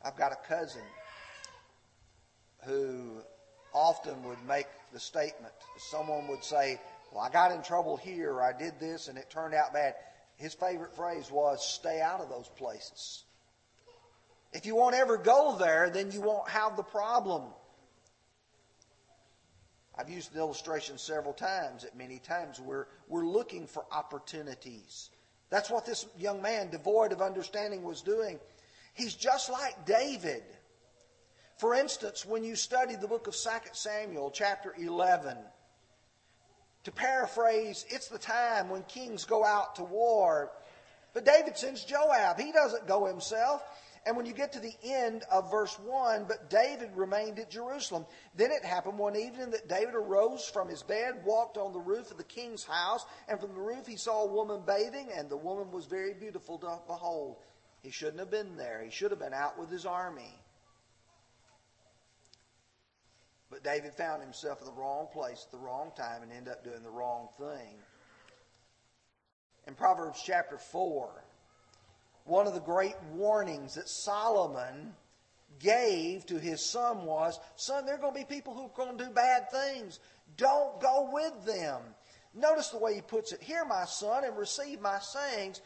I've 0.05 0.17
got 0.17 0.31
a 0.31 0.49
cousin 0.49 0.83
who 2.65 3.21
often 3.75 4.23
would 4.23 4.43
make 4.47 4.69
the 4.93 5.01
statement. 5.01 5.53
Someone 5.91 6.29
would 6.29 6.45
say, 6.45 6.81
Well, 7.13 7.23
I 7.23 7.31
got 7.31 7.51
in 7.51 7.63
trouble 7.63 7.97
here, 7.97 8.41
I 8.41 8.57
did 8.57 8.79
this, 8.79 9.09
and 9.09 9.19
it 9.19 9.29
turned 9.29 9.55
out 9.55 9.73
bad. 9.73 9.95
His 10.37 10.55
favorite 10.55 10.95
phrase 10.95 11.29
was, 11.31 11.67
Stay 11.67 12.01
out 12.01 12.21
of 12.21 12.29
those 12.29 12.49
places. 12.57 13.25
If 14.53 14.65
you 14.65 14.77
won't 14.77 14.95
ever 14.95 15.17
go 15.19 15.57
there, 15.59 15.91
then 15.91 16.13
you 16.13 16.21
won't 16.21 16.49
have 16.49 16.77
the 16.77 16.85
problem. 16.85 17.43
I've 19.99 20.09
used 20.09 20.33
the 20.33 20.39
illustration 20.39 20.97
several 20.97 21.33
times. 21.33 21.85
At 21.85 21.97
many 21.97 22.21
times, 22.21 22.61
we're, 22.61 22.87
we're 23.09 23.27
looking 23.27 23.67
for 23.67 23.85
opportunities. 23.91 25.11
That's 25.51 25.71
what 25.71 25.85
this 25.85 26.07
young 26.17 26.41
man, 26.41 26.71
devoid 26.71 27.13
of 27.13 27.21
understanding, 27.21 27.83
was 27.83 28.03
doing. 28.03 28.39
He's 28.95 29.15
just 29.15 29.51
like 29.51 29.87
David. 29.87 30.45
For 31.57 31.75
instance, 31.75 32.25
when 32.25 32.45
you 32.45 32.55
study 32.55 32.95
the 32.95 33.09
book 33.09 33.27
of 33.27 33.35
2 33.35 33.51
Samuel, 33.73 34.31
chapter 34.31 34.73
11, 34.79 35.37
to 36.85 36.93
paraphrase, 36.93 37.85
it's 37.89 38.09
the 38.09 38.19
time 38.19 38.69
when 38.69 38.85
kings 38.85 39.25
go 39.25 39.45
out 39.45 39.75
to 39.77 39.85
war. 39.85 40.53
But 41.13 41.25
David 41.25 41.57
sends 41.57 41.85
Joab. 41.85 42.39
He 42.39 42.53
doesn't 42.53 42.87
go 42.87 43.07
himself. 43.07 43.63
And 44.09 44.17
when 44.17 44.25
you 44.25 44.33
get 44.33 44.55
to 44.55 44.59
the 44.59 44.75
end 44.83 45.25
of 45.31 45.51
verse 45.51 45.79
1, 45.79 46.25
but 46.27 46.49
David 46.49 46.97
remained 46.97 47.39
at 47.39 47.51
Jerusalem. 47.51 48.07
Then 48.35 48.51
it 48.51 48.65
happened 48.65 48.99
one 48.99 49.17
evening 49.17 49.51
that 49.51 49.69
David 49.69 49.95
arose 49.95 50.49
from 50.49 50.67
his 50.67 50.83
bed, 50.83 51.23
walked 51.27 51.59
on 51.59 51.75
the 51.75 51.79
roof 51.79 52.11
of 52.11 52.17
the 52.17 52.25
king's 52.25 52.65
house, 52.65 53.05
and 53.29 53.39
from 53.39 53.53
the 53.53 53.61
roof 53.61 53.87
he 53.87 53.97
saw 53.97 54.23
a 54.23 54.33
woman 54.33 54.63
bathing, 54.67 55.11
and 55.15 55.29
the 55.29 55.37
woman 55.37 55.71
was 55.71 55.85
very 55.85 56.15
beautiful 56.15 56.57
to 56.57 56.79
behold. 56.87 57.37
He 57.83 57.91
shouldn't 57.91 58.19
have 58.19 58.31
been 58.31 58.57
there. 58.57 58.83
He 58.83 58.91
should 58.91 59.11
have 59.11 59.21
been 59.21 59.35
out 59.35 59.59
with 59.59 59.71
his 59.71 59.85
army. 59.85 60.41
But 63.51 63.63
David 63.63 63.93
found 63.93 64.23
himself 64.23 64.61
in 64.61 64.67
the 64.69 64.73
wrong 64.73 65.09
place 65.13 65.45
at 65.45 65.53
the 65.53 65.63
wrong 65.63 65.93
time 65.95 66.23
and 66.23 66.33
ended 66.33 66.55
up 66.55 66.65
doing 66.65 66.83
the 66.83 66.89
wrong 66.89 67.29
thing. 67.37 67.77
In 69.67 69.75
Proverbs 69.75 70.23
chapter 70.25 70.57
4, 70.57 71.25
one 72.29 72.47
of 72.47 72.55
the 72.55 72.61
great 72.61 72.97
warnings 73.15 73.75
that 73.75 73.89
Solomon 73.89 74.95
gave 75.59 76.27
to 76.27 76.39
his 76.39 76.65
son 76.65 77.05
was 77.05 77.41
Son, 77.57 77.85
there 77.85 77.97
are 77.97 77.99
going 77.99 78.13
to 78.13 78.19
be 78.21 78.25
people 78.25 78.55
who 78.55 78.65
are 78.65 78.85
going 78.85 78.97
to 78.97 79.05
do 79.05 79.11
bad 79.11 79.51
things. 79.51 79.99
Don't 80.37 80.81
go 80.81 81.11
with 81.13 81.45
them. 81.45 81.81
Notice 82.35 82.69
the 82.69 82.79
way 82.79 82.95
he 82.95 83.01
puts 83.01 83.33
it 83.33 83.43
Hear, 83.43 83.65
my 83.65 83.85
son, 83.85 84.25
and 84.25 84.37
receive 84.37 84.81
my 84.81 84.99
sayings, 84.99 85.61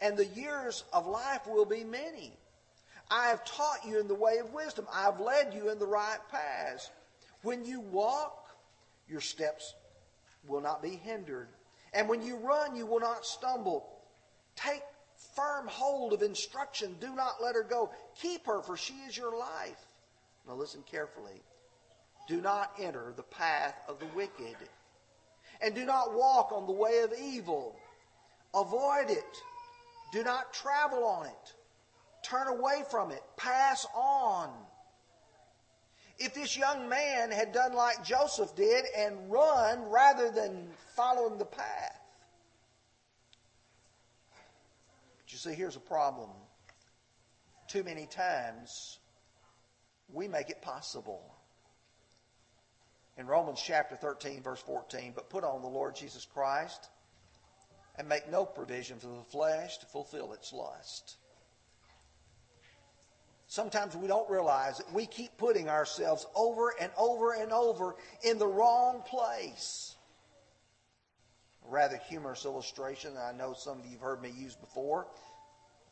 and 0.00 0.16
the 0.16 0.26
years 0.26 0.84
of 0.92 1.06
life 1.06 1.46
will 1.46 1.64
be 1.64 1.84
many. 1.84 2.36
I 3.10 3.28
have 3.28 3.44
taught 3.44 3.86
you 3.86 3.98
in 3.98 4.08
the 4.08 4.14
way 4.14 4.38
of 4.38 4.52
wisdom, 4.52 4.86
I 4.92 5.02
have 5.02 5.20
led 5.20 5.54
you 5.54 5.70
in 5.70 5.78
the 5.78 5.86
right 5.86 6.18
paths. 6.30 6.90
When 7.42 7.64
you 7.64 7.80
walk, 7.80 8.48
your 9.08 9.20
steps 9.20 9.74
will 10.46 10.60
not 10.60 10.82
be 10.82 10.90
hindered. 10.90 11.48
And 11.94 12.08
when 12.08 12.20
you 12.20 12.36
run, 12.36 12.76
you 12.76 12.84
will 12.84 13.00
not 13.00 13.24
stumble. 13.24 13.88
Take 14.56 14.82
firm 15.36 15.66
hold 15.66 16.12
of 16.12 16.22
instruction. 16.22 16.96
Do 17.00 17.14
not 17.14 17.42
let 17.42 17.54
her 17.54 17.62
go. 17.62 17.90
Keep 18.20 18.46
her, 18.46 18.62
for 18.62 18.76
she 18.76 18.94
is 19.08 19.16
your 19.16 19.36
life. 19.36 19.84
Now 20.46 20.54
listen 20.54 20.82
carefully. 20.90 21.42
Do 22.28 22.40
not 22.40 22.72
enter 22.80 23.12
the 23.16 23.22
path 23.22 23.74
of 23.88 23.98
the 23.98 24.06
wicked, 24.14 24.56
and 25.62 25.74
do 25.74 25.84
not 25.84 26.14
walk 26.14 26.52
on 26.52 26.66
the 26.66 26.72
way 26.72 27.00
of 27.02 27.12
evil. 27.18 27.76
Avoid 28.54 29.10
it. 29.10 29.36
Do 30.12 30.22
not 30.22 30.52
travel 30.52 31.04
on 31.04 31.26
it. 31.26 31.54
Turn 32.22 32.48
away 32.48 32.82
from 32.90 33.10
it. 33.10 33.22
Pass 33.36 33.86
on. 33.94 34.50
If 36.18 36.34
this 36.34 36.56
young 36.56 36.88
man 36.88 37.30
had 37.30 37.52
done 37.52 37.74
like 37.74 38.04
Joseph 38.04 38.54
did 38.56 38.84
and 38.96 39.30
run 39.30 39.88
rather 39.88 40.30
than 40.30 40.68
following 40.96 41.38
the 41.38 41.44
path. 41.44 42.00
But 45.16 45.27
you 45.44 45.52
see, 45.52 45.56
here's 45.56 45.76
a 45.76 45.80
problem. 45.80 46.30
Too 47.68 47.84
many 47.84 48.06
times 48.06 48.98
we 50.12 50.26
make 50.26 50.50
it 50.50 50.62
possible. 50.62 51.22
In 53.16 53.26
Romans 53.26 53.60
chapter 53.64 53.94
13, 53.96 54.42
verse 54.42 54.60
14, 54.60 55.12
but 55.14 55.28
put 55.28 55.44
on 55.44 55.62
the 55.62 55.68
Lord 55.68 55.94
Jesus 55.94 56.24
Christ 56.24 56.88
and 57.96 58.08
make 58.08 58.30
no 58.30 58.44
provision 58.44 58.98
for 58.98 59.08
the 59.08 59.24
flesh 59.30 59.78
to 59.78 59.86
fulfill 59.86 60.32
its 60.32 60.52
lust. 60.52 61.16
Sometimes 63.46 63.96
we 63.96 64.06
don't 64.06 64.28
realize 64.28 64.78
that 64.78 64.92
we 64.92 65.06
keep 65.06 65.36
putting 65.36 65.68
ourselves 65.68 66.26
over 66.34 66.74
and 66.80 66.90
over 66.98 67.34
and 67.34 67.52
over 67.52 67.96
in 68.22 68.38
the 68.38 68.46
wrong 68.46 69.02
place. 69.06 69.94
A 71.66 71.70
rather 71.70 71.98
humorous 72.08 72.44
illustration 72.44 73.14
that 73.14 73.34
I 73.34 73.36
know 73.36 73.52
some 73.52 73.80
of 73.80 73.86
you 73.86 73.92
have 73.92 74.00
heard 74.00 74.22
me 74.22 74.30
use 74.36 74.54
before. 74.54 75.06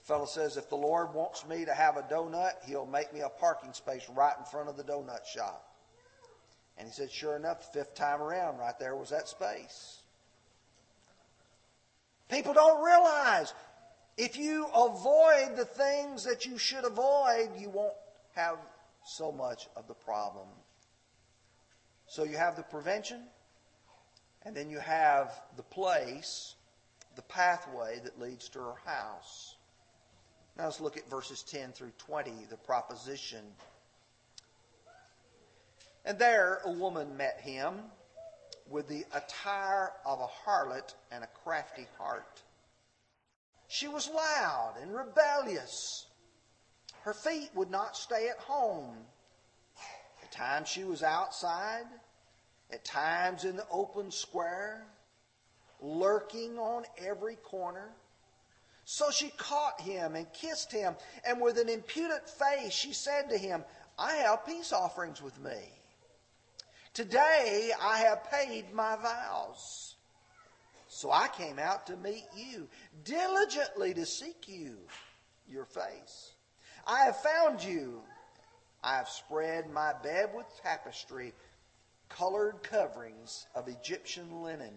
Fellow 0.07 0.27
says, 0.27 0.57
if 0.57 0.69
the 0.69 0.77
Lord 0.77 1.15
wants 1.15 1.45
me 1.49 1.65
to 1.65 1.75
have 1.75 1.97
a 1.97 2.03
donut, 2.03 2.53
he'll 2.65 2.87
make 2.87 3.13
me 3.13 3.21
a 3.21 3.29
parking 3.29 3.73
space 3.73 4.09
right 4.15 4.35
in 4.39 4.45
front 4.45 4.69
of 4.69 4.77
the 4.77 4.85
donut 4.85 5.27
shop. 5.27 5.69
And 6.79 6.87
he 6.87 6.95
said, 6.95 7.11
sure 7.11 7.35
enough, 7.35 7.73
the 7.73 7.81
fifth 7.81 7.97
time 7.97 8.23
around, 8.23 8.59
right 8.59 8.79
there 8.79 8.95
was 8.95 9.11
that 9.11 9.27
space. 9.27 10.03
People 12.31 12.55
don't 12.55 12.85
realize 12.85 13.53
if 14.17 14.39
you 14.39 14.67
avoid 14.67 15.57
the 15.57 15.65
things 15.65 16.23
that 16.23 16.47
you 16.47 16.57
should 16.57 16.85
avoid, 16.85 17.51
you 17.59 17.69
won't 17.69 17.95
have 18.37 18.59
so 19.05 19.33
much 19.33 19.67
of 19.75 19.89
the 19.89 19.95
problem. 19.95 20.47
So 22.07 22.23
you 22.23 22.37
have 22.37 22.55
the 22.55 22.63
prevention, 22.63 23.23
and 24.45 24.57
then 24.57 24.71
you 24.71 24.79
have 24.79 25.33
the 25.57 25.65
place, 25.65 26.55
the 27.17 27.23
pathway 27.23 27.99
that 28.05 28.21
leads 28.21 28.49
to 28.51 28.61
her 28.61 28.75
house. 28.85 29.56
Now 30.57 30.65
let's 30.65 30.81
look 30.81 30.97
at 30.97 31.09
verses 31.11 31.43
10 31.43 31.73
through 31.73 31.93
20, 31.99 32.47
the 32.49 32.57
proposition. 32.57 33.45
And 36.05 36.19
there 36.19 36.61
a 36.65 36.71
woman 36.71 37.17
met 37.17 37.41
him 37.41 37.75
with 38.71 38.89
the 38.89 39.05
attire 39.13 39.93
of 40.05 40.21
a 40.21 40.27
harlot 40.27 40.95
and 41.13 41.23
a 41.23 41.29
crafty 41.45 41.87
heart. 41.99 42.43
She 43.69 43.89
was 43.89 44.09
loud 44.09 44.75
and 44.81 44.95
rebellious. 44.95 46.07
Her 47.03 47.13
feet 47.13 47.51
would 47.55 47.71
not 47.71 47.97
stay 47.97 48.29
at 48.29 48.39
home. 48.39 48.97
At 50.23 50.33
times 50.33 50.69
she 50.69 50.85
was 50.85 51.03
outside, 51.03 51.85
at 52.73 52.85
times 52.85 53.45
in 53.45 53.57
the 53.57 53.67
open 53.71 54.11
square, 54.11 54.87
lurking 55.81 56.59
on 56.59 56.85
every 56.99 57.37
corner. 57.37 57.91
So 58.89 59.11
she 59.11 59.31
caught 59.31 59.81
him 59.81 60.15
and 60.15 60.33
kissed 60.33 60.71
him, 60.71 60.95
and 61.25 61.41
with 61.41 61.59
an 61.59 61.69
impudent 61.69 62.31
face 62.31 62.73
she 62.73 62.93
said 62.93 63.29
to 63.31 63.37
him, 63.37 63.65
I 63.99 64.13
have 64.13 64.47
peace 64.47 64.73
offerings 64.73 65.21
with 65.21 65.37
me. 65.41 65.59
Today 66.95 67.73
I 67.83 67.99
have 67.99 68.31
paid 68.31 68.73
my 68.73 68.95
vows. 68.95 69.97
So 70.87 71.11
I 71.11 71.27
came 71.27 71.59
out 71.59 71.89
to 71.89 71.97
meet 71.97 72.27
you, 72.37 72.69
diligently 73.03 73.93
to 73.95 74.07
seek 74.07 74.49
you, 74.49 74.77
your 75.49 75.65
face. 75.65 76.35
I 76.87 77.07
have 77.07 77.21
found 77.21 77.65
you. 77.65 78.03
I 78.85 78.99
have 78.99 79.09
spread 79.09 79.69
my 79.69 79.95
bed 80.01 80.31
with 80.33 80.47
tapestry, 80.63 81.35
colored 82.09 82.63
coverings 82.63 83.47
of 83.57 83.67
Egyptian 83.67 84.43
linen. 84.43 84.75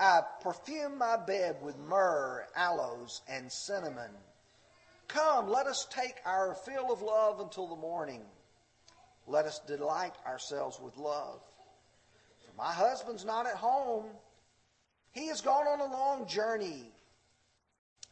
I 0.00 0.22
perfume 0.40 0.96
my 0.96 1.18
bed 1.18 1.56
with 1.60 1.76
myrrh, 1.76 2.46
aloes, 2.56 3.20
and 3.28 3.52
cinnamon. 3.52 4.10
Come, 5.08 5.50
let 5.50 5.66
us 5.66 5.86
take 5.90 6.14
our 6.24 6.54
fill 6.54 6.90
of 6.90 7.02
love 7.02 7.38
until 7.38 7.68
the 7.68 7.76
morning. 7.76 8.22
Let 9.26 9.44
us 9.44 9.60
delight 9.66 10.14
ourselves 10.26 10.80
with 10.80 10.96
love. 10.96 11.42
For 12.46 12.56
my 12.56 12.72
husband's 12.72 13.26
not 13.26 13.46
at 13.46 13.56
home. 13.56 14.06
He 15.12 15.26
has 15.26 15.42
gone 15.42 15.66
on 15.66 15.80
a 15.80 15.92
long 15.92 16.26
journey. 16.26 16.90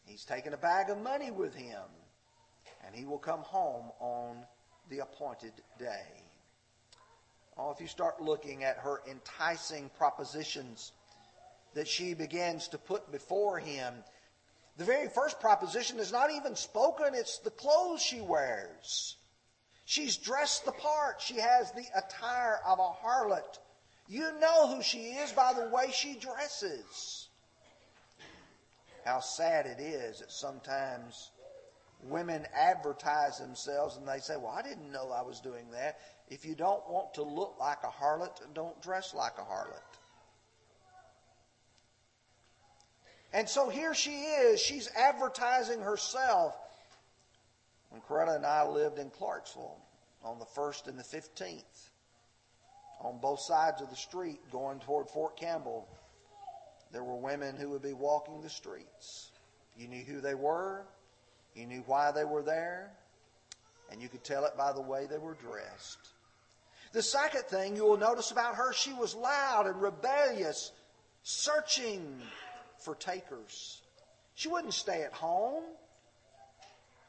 He's 0.05 0.27
taken 0.27 0.53
a 0.53 0.59
bag 0.59 0.91
of 0.91 1.01
money 1.01 1.31
with 1.31 1.55
him, 1.55 1.85
and 2.85 2.95
he 2.95 3.07
will 3.07 3.19
come 3.19 3.41
home 3.41 3.87
on 3.99 4.45
the 4.91 4.99
appointed 4.99 5.53
day. 5.79 6.23
Oh, 7.57 7.71
if 7.71 7.81
you 7.81 7.87
start 7.87 8.21
looking 8.21 8.63
at 8.63 8.77
her 8.77 9.01
enticing 9.09 9.89
propositions 9.97 10.93
that 11.79 11.87
she 11.87 12.13
begins 12.13 12.67
to 12.67 12.77
put 12.77 13.13
before 13.13 13.61
him, 13.61 13.95
the 14.79 14.85
very 14.85 15.09
first 15.09 15.39
proposition 15.39 16.01
is 16.01 16.11
not 16.11 16.33
even 16.33 16.57
spoken, 16.57 17.15
it's 17.15 17.39
the 17.39 17.53
clothes 17.53 18.03
she 18.03 18.21
wears. 18.21 19.17
She's 19.85 20.17
dressed 20.17 20.65
the 20.65 20.73
part. 20.73 21.21
She 21.21 21.37
has 21.37 21.71
the 21.71 21.87
attire 21.97 22.59
of 22.67 22.81
a 22.81 23.07
harlot. 23.07 23.61
You 24.09 24.33
know 24.41 24.75
who 24.75 24.83
she 24.83 24.99
is 24.99 25.31
by 25.31 25.53
the 25.53 25.69
way 25.69 25.93
she 25.93 26.15
dresses. 26.15 27.29
How 29.05 29.21
sad 29.21 29.67
it 29.67 29.81
is 29.81 30.19
that 30.19 30.33
sometimes 30.33 31.31
women 32.03 32.45
advertise 32.55 33.39
themselves 33.39 33.97
and 33.97 34.07
they 34.07 34.19
say, 34.19 34.37
Well, 34.37 34.49
I 34.49 34.63
didn't 34.63 34.91
know 34.91 35.13
I 35.13 35.23
was 35.23 35.39
doing 35.39 35.71
that. 35.71 36.01
If 36.29 36.45
you 36.45 36.57
don't 36.57 36.89
want 36.91 37.15
to 37.15 37.23
look 37.23 37.55
like 37.61 37.85
a 37.85 38.05
harlot, 38.05 38.37
don't 38.53 38.83
dress 38.83 39.15
like 39.15 39.39
a 39.39 39.43
harlot. 39.43 39.99
And 43.33 43.49
so 43.49 43.69
here 43.69 43.95
she 43.95 44.23
is. 44.23 44.61
She's 44.61 44.91
advertising 44.97 45.81
herself. 45.81 46.57
When 47.91 48.01
Coretta 48.03 48.37
and 48.37 48.47
I 48.47 48.67
lived 48.67 48.99
in 48.99 49.11
Clarksville 49.11 49.79
on 50.25 50.39
the 50.39 50.45
1st 50.45 50.89
and 50.89 50.99
the 50.99 51.03
15th, 51.03 51.91
on 53.01 53.19
both 53.19 53.41
sides 53.41 53.81
of 53.81 53.91
the 53.91 53.97
street 53.97 54.41
going 54.51 54.81
toward 54.81 55.09
Fort 55.09 55.37
Campbell, 55.37 55.89
there 56.93 57.05
were 57.05 57.17
women 57.17 57.57
who 57.57 57.71
would 57.71 57.83
be 57.83 57.93
walking 57.93 58.41
the 58.41 58.51
streets. 58.51 59.31
You 59.77 59.89
knew 59.89 60.03
who 60.03 60.21
they 60.21 60.35
were, 60.35 60.85
you 61.55 61.67
knew 61.67 61.83
why 61.87 62.11
they 62.11 62.25
were 62.25 62.43
there, 62.43 62.91
and 63.91 64.03
you 64.03 64.09
could 64.09 64.25
tell 64.25 64.45
it 64.45 64.57
by 64.57 64.73
the 64.73 64.81
way 64.81 65.07
they 65.07 65.19
were 65.19 65.35
dressed. 65.35 65.99
The 66.93 67.03
second 67.03 67.43
thing 67.45 67.77
you 67.77 67.85
will 67.85 67.99
notice 67.99 68.31
about 68.31 68.57
her, 68.57 68.73
she 68.73 68.93
was 68.93 69.15
loud 69.15 69.67
and 69.67 69.81
rebellious, 69.81 70.73
searching 71.23 72.21
for 72.79 72.95
takers. 72.95 73.83
She 74.35 74.49
wouldn't 74.49 74.75
stay 74.75 75.03
at 75.03 75.13
home. 75.13 75.65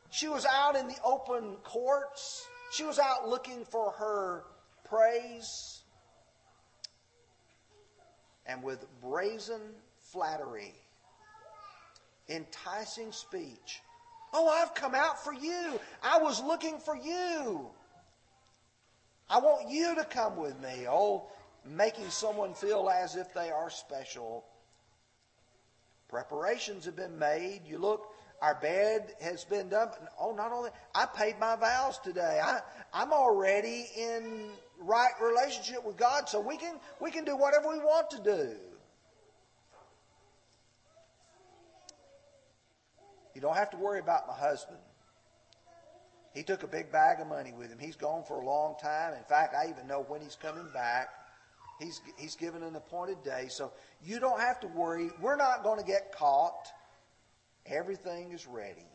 She 0.09 0.27
was 0.27 0.45
out 0.45 0.75
in 0.75 0.87
the 0.87 0.97
open 1.03 1.57
courts. 1.63 2.47
She 2.71 2.83
was 2.83 2.99
out 2.99 3.27
looking 3.27 3.65
for 3.65 3.91
her 3.91 4.43
praise. 4.85 5.81
And 8.45 8.63
with 8.63 8.83
brazen 9.01 9.61
flattery, 10.11 10.73
enticing 12.27 13.11
speech. 13.11 13.81
Oh, 14.33 14.47
I've 14.47 14.73
come 14.73 14.95
out 14.95 15.23
for 15.23 15.33
you. 15.33 15.79
I 16.01 16.19
was 16.19 16.41
looking 16.41 16.79
for 16.79 16.95
you. 16.95 17.69
I 19.29 19.39
want 19.39 19.69
you 19.69 19.95
to 19.95 20.03
come 20.05 20.37
with 20.37 20.59
me. 20.59 20.87
Oh, 20.89 21.27
making 21.65 22.09
someone 22.09 22.53
feel 22.55 22.89
as 22.89 23.15
if 23.15 23.33
they 23.33 23.51
are 23.51 23.69
special. 23.69 24.45
Preparations 26.09 26.85
have 26.85 26.95
been 26.95 27.17
made. 27.17 27.61
You 27.65 27.77
look, 27.77 28.01
our 28.41 28.55
bed 28.55 29.13
has 29.21 29.45
been 29.45 29.69
done. 29.69 29.89
Oh, 30.19 30.33
not 30.33 30.51
only, 30.51 30.71
I 30.95 31.05
paid 31.05 31.39
my 31.39 31.55
vows 31.55 31.99
today. 31.99 32.41
I, 32.43 32.59
I'm 32.93 33.13
already 33.13 33.85
in 33.95 34.49
right 34.81 35.11
relationship 35.21 35.85
with 35.85 35.97
God, 35.97 36.27
so 36.27 36.39
we 36.39 36.57
can, 36.57 36.79
we 36.99 37.11
can 37.11 37.25
do 37.25 37.37
whatever 37.37 37.69
we 37.69 37.79
want 37.79 38.09
to 38.11 38.23
do. 38.23 38.55
You 43.35 43.41
don't 43.41 43.55
have 43.55 43.69
to 43.71 43.77
worry 43.77 43.99
about 43.99 44.27
my 44.27 44.33
husband. 44.33 44.79
He 46.33 46.43
took 46.43 46.63
a 46.63 46.67
big 46.67 46.91
bag 46.91 47.19
of 47.19 47.27
money 47.27 47.53
with 47.57 47.69
him. 47.69 47.79
He's 47.79 47.95
gone 47.95 48.23
for 48.23 48.41
a 48.41 48.45
long 48.45 48.75
time. 48.81 49.13
In 49.13 49.23
fact, 49.23 49.53
I 49.55 49.69
even 49.69 49.87
know 49.87 50.05
when 50.07 50.21
he's 50.21 50.35
coming 50.35 50.67
back. 50.73 51.09
He's, 51.79 52.01
he's 52.17 52.35
given 52.35 52.63
an 52.63 52.75
appointed 52.75 53.23
day. 53.23 53.47
So 53.49 53.71
you 54.03 54.19
don't 54.19 54.39
have 54.39 54.59
to 54.61 54.67
worry. 54.67 55.09
We're 55.21 55.37
not 55.37 55.63
going 55.63 55.79
to 55.79 55.85
get 55.85 56.13
caught. 56.15 56.67
Everything 57.65 58.31
is 58.31 58.45
ready. 58.45 58.85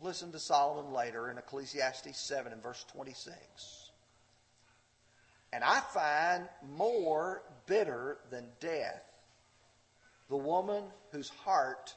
Listen 0.00 0.30
to 0.32 0.38
Solomon 0.38 0.92
later 0.92 1.30
in 1.30 1.38
Ecclesiastes 1.38 2.18
7 2.18 2.52
and 2.52 2.62
verse 2.62 2.84
26. 2.92 3.90
And 5.52 5.64
I 5.64 5.80
find 5.80 6.48
more 6.76 7.42
bitter 7.66 8.18
than 8.30 8.46
death 8.60 9.02
the 10.28 10.36
woman 10.36 10.84
whose 11.12 11.28
heart 11.28 11.94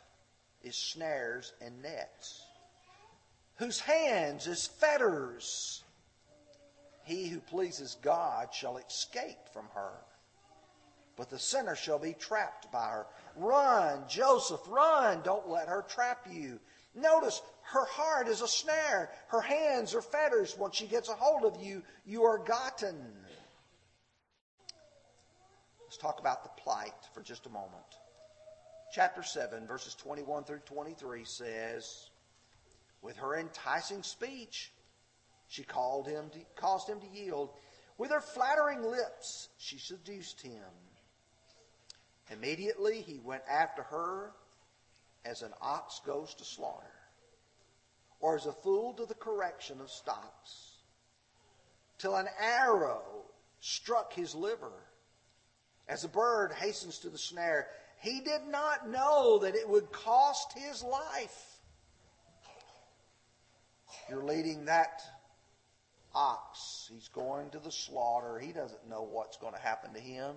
is 0.64 0.76
snares 0.76 1.54
and 1.62 1.82
nets 1.82 2.44
whose 3.60 3.82
hands 3.82 4.48
is 4.48 4.66
fetters. 4.66 5.84
He 7.10 7.28
who 7.28 7.40
pleases 7.40 7.98
God 8.04 8.54
shall 8.54 8.78
escape 8.78 9.50
from 9.52 9.66
her, 9.74 9.94
but 11.18 11.32
the 11.32 11.40
sinner 11.40 11.76
shall 11.76 11.98
be 11.98 12.14
trapped 12.14 12.72
by 12.72 12.86
her. 12.86 13.08
Run, 13.36 14.04
Joseph, 14.08 14.62
run. 14.68 15.24
Don't 15.24 15.50
let 15.50 15.68
her 15.68 15.82
trap 15.90 16.28
you. 16.32 16.60
Notice 16.94 17.42
her 17.64 17.86
heart 17.86 18.28
is 18.28 18.42
a 18.42 18.48
snare. 18.48 19.10
Her 19.30 19.42
hands 19.42 19.96
are 19.96 20.04
fetters. 20.04 20.56
Once 20.56 20.76
she 20.76 20.86
gets 20.86 21.10
a 21.10 21.16
hold 21.16 21.52
of 21.52 21.60
you, 21.60 21.82
you 22.06 22.26
are 22.26 22.38
gotten. 22.38 22.96
Let's 25.82 25.98
talk 25.98 26.20
about 26.20 26.44
the 26.44 26.62
plight 26.62 26.94
for 27.16 27.24
just 27.24 27.48
a 27.48 27.50
moment. 27.50 27.74
Chapter 28.94 29.24
7, 29.24 29.66
verses 29.66 29.96
21 29.96 30.44
through 30.44 30.60
23 30.60 31.24
says, 31.26 32.12
with 33.02 33.18
her 33.18 33.36
enticing 33.36 34.04
speech, 34.04 34.72
she 35.50 35.64
called 35.64 36.08
him 36.08 36.30
to, 36.30 36.40
caused 36.56 36.88
him 36.88 37.02
to 37.02 37.08
yield. 37.08 37.50
With 37.98 38.12
her 38.12 38.22
flattering 38.22 38.84
lips, 38.84 39.50
she 39.58 39.78
seduced 39.78 40.40
him. 40.42 40.64
Immediately 42.32 43.02
he 43.02 43.20
went 43.20 43.42
after 43.50 43.84
her 43.84 44.32
as 45.26 45.42
an 45.42 45.52
ox 45.60 46.00
goes 46.06 46.34
to 46.36 46.46
slaughter, 46.46 46.94
or 48.20 48.36
as 48.36 48.46
a 48.46 48.54
fool 48.54 48.94
to 48.94 49.06
the 49.06 49.16
correction 49.16 49.82
of 49.82 49.90
stocks, 49.90 50.78
till 51.98 52.16
an 52.16 52.28
arrow 52.40 53.02
struck 53.60 54.14
his 54.14 54.36
liver. 54.36 54.72
As 55.88 56.04
a 56.04 56.10
bird 56.10 56.54
hastens 56.54 57.00
to 57.00 57.10
the 57.10 57.18
snare, 57.18 57.68
he 58.00 58.22
did 58.22 58.46
not 58.48 58.88
know 58.88 59.40
that 59.40 59.56
it 59.56 59.68
would 59.68 59.92
cost 59.92 60.54
his 60.56 60.84
life. 60.84 61.60
You're 64.08 64.24
leading 64.24 64.66
that 64.66 65.02
ox. 66.14 66.90
He's 66.94 67.08
going 67.10 67.50
to 67.52 67.60
the 67.60 67.72
slaughter. 67.72 68.40
He 68.40 68.52
doesn't 68.52 68.90
know 68.90 69.04
what's 69.04 69.38
going 69.38 69.54
to 69.54 69.60
happen 69.60 69.94
to 69.94 70.00
him. 70.00 70.36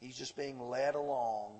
He's 0.00 0.16
just 0.16 0.36
being 0.36 0.58
led 0.60 0.94
along. 0.94 1.58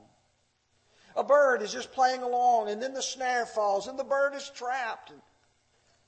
A 1.16 1.24
bird 1.24 1.62
is 1.62 1.72
just 1.72 1.92
playing 1.92 2.22
along, 2.22 2.68
and 2.68 2.82
then 2.82 2.94
the 2.94 3.02
snare 3.02 3.44
falls, 3.44 3.88
and 3.88 3.98
the 3.98 4.04
bird 4.04 4.34
is 4.34 4.50
trapped. 4.54 5.12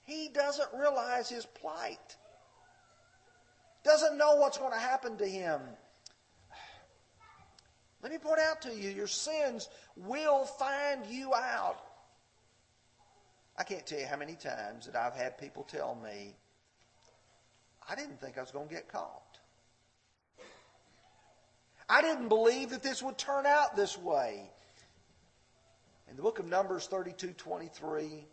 He 0.04 0.28
doesn't 0.28 0.68
realize 0.74 1.28
his 1.28 1.44
plight. 1.44 2.16
Doesn't 3.84 4.16
know 4.16 4.36
what's 4.36 4.58
going 4.58 4.72
to 4.72 4.78
happen 4.78 5.16
to 5.18 5.26
him. 5.26 5.60
Let 8.02 8.12
me 8.12 8.18
point 8.18 8.40
out 8.40 8.62
to 8.62 8.74
you 8.74 8.90
your 8.90 9.06
sins 9.06 9.68
will 9.96 10.44
find 10.44 11.06
you 11.06 11.34
out. 11.34 11.80
I 13.56 13.64
can't 13.64 13.86
tell 13.86 13.98
you 13.98 14.06
how 14.06 14.16
many 14.16 14.34
times 14.34 14.86
that 14.86 14.96
I've 14.96 15.14
had 15.14 15.38
people 15.38 15.62
tell 15.64 15.94
me, 15.94 16.34
I 17.88 17.94
didn't 17.94 18.20
think 18.20 18.38
I 18.38 18.40
was 18.40 18.50
going 18.50 18.68
to 18.68 18.74
get 18.74 18.88
caught. 18.88 19.38
I 21.88 22.00
didn't 22.00 22.28
believe 22.28 22.70
that 22.70 22.82
this 22.82 23.02
would 23.02 23.18
turn 23.18 23.44
out 23.44 23.76
this 23.76 23.98
way. 23.98 24.50
In 26.08 26.16
the 26.16 26.22
book 26.22 26.38
of 26.38 26.46
Numbers 26.46 26.86
32 26.86 27.32
23, 27.32 28.26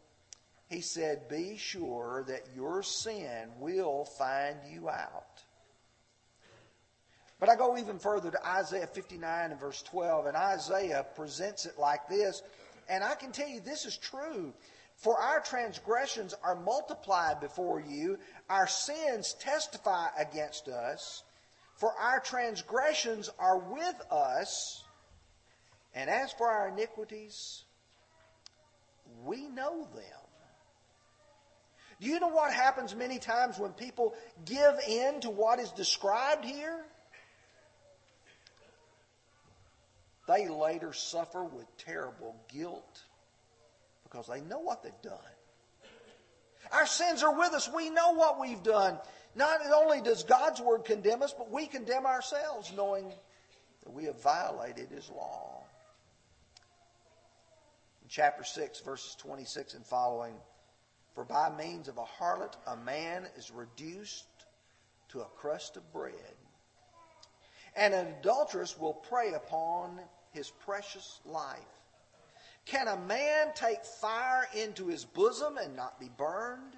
he 0.68 0.82
said, 0.82 1.28
Be 1.28 1.58
sure 1.58 2.24
that 2.28 2.44
your 2.56 2.84
sin 2.84 3.50
will 3.60 4.06
find 4.06 4.58
you 4.72 4.90
out. 4.90 5.44
But 7.40 7.50
I 7.50 7.56
go 7.56 7.78
even 7.78 8.00
further 8.00 8.32
to 8.32 8.48
Isaiah 8.48 8.88
59 8.88 9.52
and 9.52 9.60
verse 9.60 9.82
12, 9.84 10.26
and 10.28 10.36
Isaiah 10.36 11.06
presents 11.16 11.66
it 11.66 11.80
like 11.80 12.08
this. 12.10 12.44
And 12.90 13.04
I 13.04 13.16
can 13.16 13.32
tell 13.32 13.48
you 13.48 13.62
this 13.62 13.86
is 13.86 13.98
true. 13.98 14.54
For 15.00 15.18
our 15.18 15.40
transgressions 15.40 16.34
are 16.44 16.56
multiplied 16.56 17.40
before 17.40 17.80
you, 17.80 18.20
our 18.50 18.68
sins 18.68 19.34
testify 19.40 20.08
against 20.18 20.68
us. 20.68 21.24
For 21.78 21.94
our 21.98 22.20
transgressions 22.20 23.30
are 23.40 23.58
with 23.58 24.02
us, 24.12 24.84
and 25.96 26.10
as 26.10 26.34
for 26.34 26.50
our 26.50 26.68
iniquities, 26.68 27.64
we 29.24 29.48
know 29.48 29.88
them. 29.96 30.04
Do 32.02 32.08
you 32.08 32.20
know 32.20 32.28
what 32.28 32.54
happens 32.54 32.94
many 32.94 33.20
times 33.20 33.58
when 33.58 33.72
people 33.72 34.14
give 34.44 34.76
in 34.86 35.22
to 35.22 35.30
what 35.30 35.60
is 35.60 35.72
described 35.72 36.44
here? 36.44 36.84
They 40.28 40.50
later 40.50 40.92
suffer 40.92 41.44
with 41.44 41.66
terrible 41.78 42.36
guilt 42.50 43.04
because 44.10 44.28
they 44.28 44.42
know 44.42 44.60
what 44.60 44.84
they've 44.84 45.02
done. 45.02 45.18
Our 46.72 46.86
sins 46.86 47.24
are 47.24 47.38
with 47.38 47.54
us. 47.54 47.70
We 47.74 47.90
know 47.90 48.14
what 48.14 48.40
we've 48.40 48.62
done. 48.64 48.98
Not 49.36 49.60
only 49.74 50.02
does 50.02 50.24
God's 50.24 50.62
word 50.62 50.86
condemn 50.86 51.22
us, 51.22 51.34
but 51.38 51.52
we 51.52 51.68
condemn 51.68 52.06
ourselves 52.06 52.72
knowing 52.76 53.12
that 53.84 53.92
we 53.92 54.06
have 54.06 54.22
violated 54.22 54.90
his 54.90 55.10
law. 55.10 55.64
In 58.02 58.10
chapter 58.10 58.44
6, 58.44 58.82
verses 58.82 59.16
26 59.16 59.76
and 59.76 59.86
following, 59.86 60.34
for 61.16 61.24
by 61.24 61.50
means 61.58 61.88
of 61.88 61.98
a 61.98 62.04
harlot 62.04 62.56
a 62.68 62.76
man 62.78 63.28
is 63.38 63.52
reduced 63.52 64.26
to 65.10 65.22
a 65.22 65.26
crust 65.38 65.78
of 65.78 65.92
bread, 65.92 66.14
and 67.76 67.94
an 67.94 68.08
adulteress 68.20 68.78
will 68.78 68.94
prey 68.94 69.34
upon 69.34 70.00
his 70.32 70.52
precious 70.66 71.20
life. 71.26 71.79
Can 72.70 72.88
a 72.88 72.98
man 72.98 73.48
take 73.56 73.84
fire 73.84 74.48
into 74.56 74.88
his 74.88 75.04
bosom 75.04 75.58
and 75.58 75.76
not 75.76 76.00
be 76.00 76.10
burned? 76.18 76.76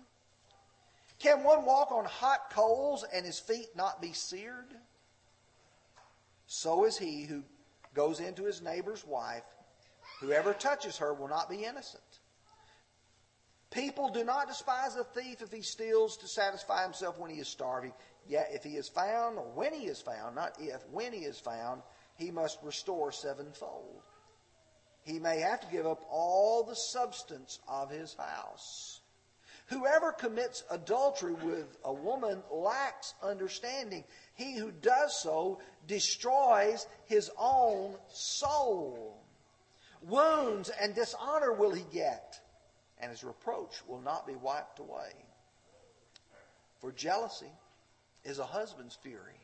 Can 1.20 1.44
one 1.44 1.66
walk 1.66 1.92
on 1.92 2.06
hot 2.06 2.50
coals 2.50 3.04
and 3.14 3.26
his 3.26 3.40
feet 3.40 3.68
not 3.76 4.02
be 4.02 4.14
seared? 4.14 4.74
So 6.48 6.86
is 6.86 6.98
he 6.98 7.24
who 7.24 7.44
goes 7.94 8.22
into 8.22 8.46
his 8.46 8.62
neighbor's 8.62 9.06
wife. 9.06 9.44
Whoever 10.22 10.54
touches 10.54 10.98
her 10.98 11.14
will 11.14 11.28
not 11.28 11.50
be 11.50 11.66
innocent. 11.66 12.04
People 13.70 14.10
do 14.10 14.24
not 14.24 14.48
despise 14.48 14.96
a 14.96 15.04
thief 15.04 15.42
if 15.42 15.52
he 15.52 15.62
steals 15.62 16.18
to 16.18 16.28
satisfy 16.28 16.84
himself 16.84 17.18
when 17.20 17.32
he 17.32 17.40
is 17.40 17.48
starving. 17.48 17.94
Yet 18.28 18.50
if 18.52 18.64
he 18.64 18.76
is 18.78 18.88
found, 18.90 19.38
or 19.38 19.50
when 19.54 19.74
he 19.74 19.88
is 19.88 20.02
found, 20.02 20.36
not 20.36 20.56
if, 20.60 20.82
when 20.90 21.12
he 21.14 21.20
is 21.20 21.40
found, 21.40 21.82
he 22.16 22.32
must 22.32 22.60
restore 22.64 23.12
sevenfold. 23.12 24.04
He 25.04 25.20
may 25.20 25.40
have 25.40 25.62
to 25.62 25.68
give 25.68 25.88
up 25.88 26.06
all 26.10 26.64
the 26.64 26.76
substance 26.76 27.60
of 27.68 27.90
his 27.90 28.14
house. 28.14 29.02
Whoever 29.68 30.12
commits 30.12 30.64
adultery 30.70 31.34
with 31.34 31.78
a 31.86 31.94
woman 31.94 32.44
lacks 32.52 33.14
understanding. 33.24 34.04
He 34.36 34.56
who 34.56 34.72
does 34.72 35.18
so 35.22 35.60
destroys 35.88 36.88
his 37.06 37.32
own 37.38 37.96
soul. 38.10 39.24
Wounds 40.02 40.70
and 40.70 40.94
dishonor 40.94 41.54
will 41.54 41.72
he 41.72 41.86
get, 41.94 42.40
and 43.00 43.12
his 43.12 43.24
reproach 43.24 43.82
will 43.88 44.02
not 44.02 44.28
be 44.28 44.36
wiped 44.36 44.80
away. 44.80 45.14
For 46.80 46.92
jealousy 46.92 47.52
is 48.24 48.40
a 48.40 48.46
husband's 48.46 48.96
fury. 48.96 49.40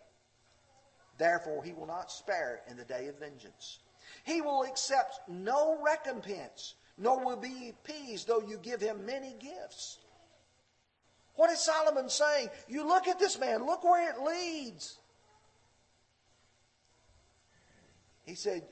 Therefore, 1.17 1.63
he 1.63 1.74
will 1.74 1.88
not 1.88 2.12
spare 2.12 2.62
in 2.70 2.78
the 2.78 2.84
day 2.84 3.08
of 3.08 3.20
vengeance. 3.20 3.80
He 4.27 4.41
will 4.41 4.63
accept 4.63 5.21
no 5.29 5.81
recompense, 5.81 6.73
nor 6.97 7.23
will 7.23 7.37
be 7.37 7.69
appeased, 7.69 8.27
though 8.27 8.43
you 8.45 8.57
give 8.57 8.81
him 8.81 9.05
many 9.05 9.33
gifts. 9.39 9.99
What 11.35 11.49
is 11.49 11.61
Solomon 11.61 12.09
saying? 12.09 12.49
You 12.67 12.85
look 12.85 13.07
at 13.07 13.19
this 13.19 13.39
man, 13.39 13.65
look 13.65 13.85
where 13.85 14.09
it 14.09 14.21
leads. 14.21 14.97
He 18.25 18.35
said, 18.35 18.63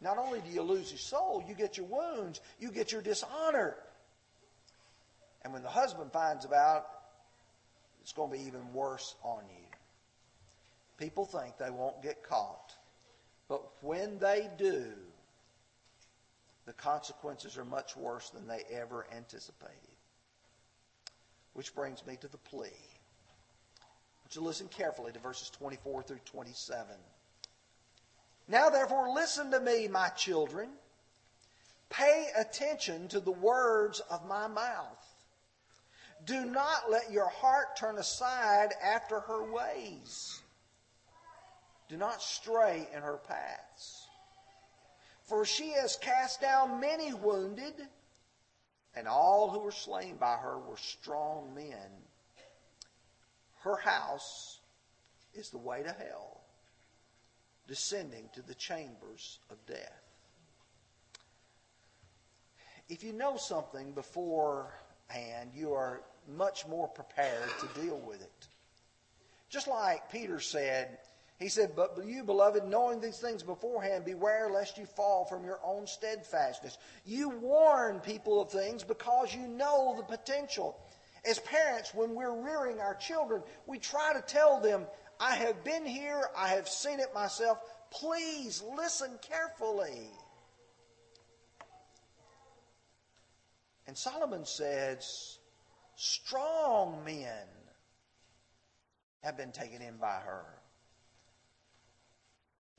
not 0.00 0.16
only 0.16 0.40
do 0.40 0.50
you 0.50 0.62
lose 0.62 0.92
your 0.92 0.98
soul, 0.98 1.42
you 1.48 1.56
get 1.56 1.76
your 1.76 1.86
wounds, 1.86 2.40
you 2.60 2.70
get 2.70 2.92
your 2.92 3.02
dishonor. 3.02 3.74
And 5.42 5.52
when 5.52 5.64
the 5.64 5.70
husband 5.70 6.12
finds 6.12 6.46
out, 6.46 6.86
it's 8.00 8.12
going 8.12 8.30
to 8.30 8.38
be 8.38 8.44
even 8.44 8.72
worse 8.72 9.16
on 9.24 9.42
you. 9.50 9.66
People 10.98 11.24
think 11.24 11.58
they 11.58 11.70
won't 11.70 12.00
get 12.00 12.22
caught. 12.22 12.76
But 13.52 13.64
when 13.82 14.18
they 14.18 14.48
do, 14.56 14.86
the 16.64 16.72
consequences 16.72 17.58
are 17.58 17.66
much 17.66 17.94
worse 17.94 18.30
than 18.30 18.48
they 18.48 18.62
ever 18.72 19.06
anticipated. 19.14 19.76
Which 21.52 21.74
brings 21.74 22.06
me 22.06 22.16
to 22.22 22.28
the 22.28 22.38
plea. 22.38 22.70
Would 24.24 24.34
you 24.34 24.40
listen 24.40 24.68
carefully 24.68 25.12
to 25.12 25.18
verses 25.18 25.50
24 25.50 26.02
through 26.02 26.20
27? 26.24 26.96
Now, 28.48 28.70
therefore, 28.70 29.12
listen 29.12 29.50
to 29.50 29.60
me, 29.60 29.86
my 29.86 30.08
children. 30.08 30.70
Pay 31.90 32.28
attention 32.34 33.06
to 33.08 33.20
the 33.20 33.32
words 33.32 34.00
of 34.10 34.26
my 34.26 34.46
mouth. 34.46 35.14
Do 36.24 36.46
not 36.46 36.90
let 36.90 37.12
your 37.12 37.28
heart 37.28 37.76
turn 37.76 37.98
aside 37.98 38.70
after 38.82 39.20
her 39.20 39.44
ways. 39.52 40.41
Do 41.92 41.98
not 41.98 42.22
stray 42.22 42.88
in 42.96 43.02
her 43.02 43.18
paths. 43.28 44.08
For 45.24 45.44
she 45.44 45.72
has 45.72 45.96
cast 45.96 46.40
down 46.40 46.80
many 46.80 47.12
wounded 47.12 47.74
and 48.96 49.06
all 49.06 49.50
who 49.50 49.58
were 49.58 49.72
slain 49.72 50.16
by 50.16 50.36
her 50.36 50.58
were 50.58 50.78
strong 50.78 51.54
men. 51.54 51.90
Her 53.60 53.76
house 53.76 54.60
is 55.34 55.50
the 55.50 55.58
way 55.58 55.82
to 55.82 55.92
hell, 55.92 56.40
descending 57.68 58.30
to 58.36 58.40
the 58.40 58.54
chambers 58.54 59.38
of 59.50 59.58
death. 59.66 60.02
If 62.88 63.04
you 63.04 63.12
know 63.12 63.36
something 63.36 63.92
beforehand, 63.92 65.50
you 65.54 65.74
are 65.74 66.00
much 66.26 66.66
more 66.66 66.88
prepared 66.88 67.50
to 67.60 67.82
deal 67.82 67.98
with 67.98 68.22
it. 68.22 68.48
Just 69.50 69.68
like 69.68 70.10
Peter 70.10 70.40
said, 70.40 70.96
he 71.42 71.48
said, 71.48 71.74
But 71.74 71.98
you, 72.06 72.22
beloved, 72.22 72.64
knowing 72.64 73.00
these 73.00 73.18
things 73.18 73.42
beforehand, 73.42 74.04
beware 74.04 74.48
lest 74.48 74.78
you 74.78 74.86
fall 74.86 75.24
from 75.24 75.44
your 75.44 75.58
own 75.64 75.88
steadfastness. 75.88 76.78
You 77.04 77.30
warn 77.30 77.98
people 77.98 78.40
of 78.40 78.50
things 78.50 78.84
because 78.84 79.34
you 79.34 79.48
know 79.48 79.94
the 79.96 80.04
potential. 80.04 80.78
As 81.24 81.40
parents, 81.40 81.92
when 81.94 82.14
we're 82.14 82.40
rearing 82.40 82.80
our 82.80 82.94
children, 82.94 83.42
we 83.66 83.78
try 83.78 84.12
to 84.14 84.22
tell 84.22 84.60
them, 84.60 84.86
I 85.18 85.34
have 85.34 85.64
been 85.64 85.84
here, 85.84 86.22
I 86.36 86.48
have 86.48 86.68
seen 86.68 87.00
it 87.00 87.12
myself. 87.12 87.58
Please 87.90 88.62
listen 88.76 89.18
carefully. 89.20 90.08
And 93.88 93.98
Solomon 93.98 94.44
says, 94.44 95.38
strong 95.96 97.04
men 97.04 97.46
have 99.22 99.36
been 99.36 99.52
taken 99.52 99.82
in 99.82 99.96
by 99.96 100.20
her. 100.24 100.61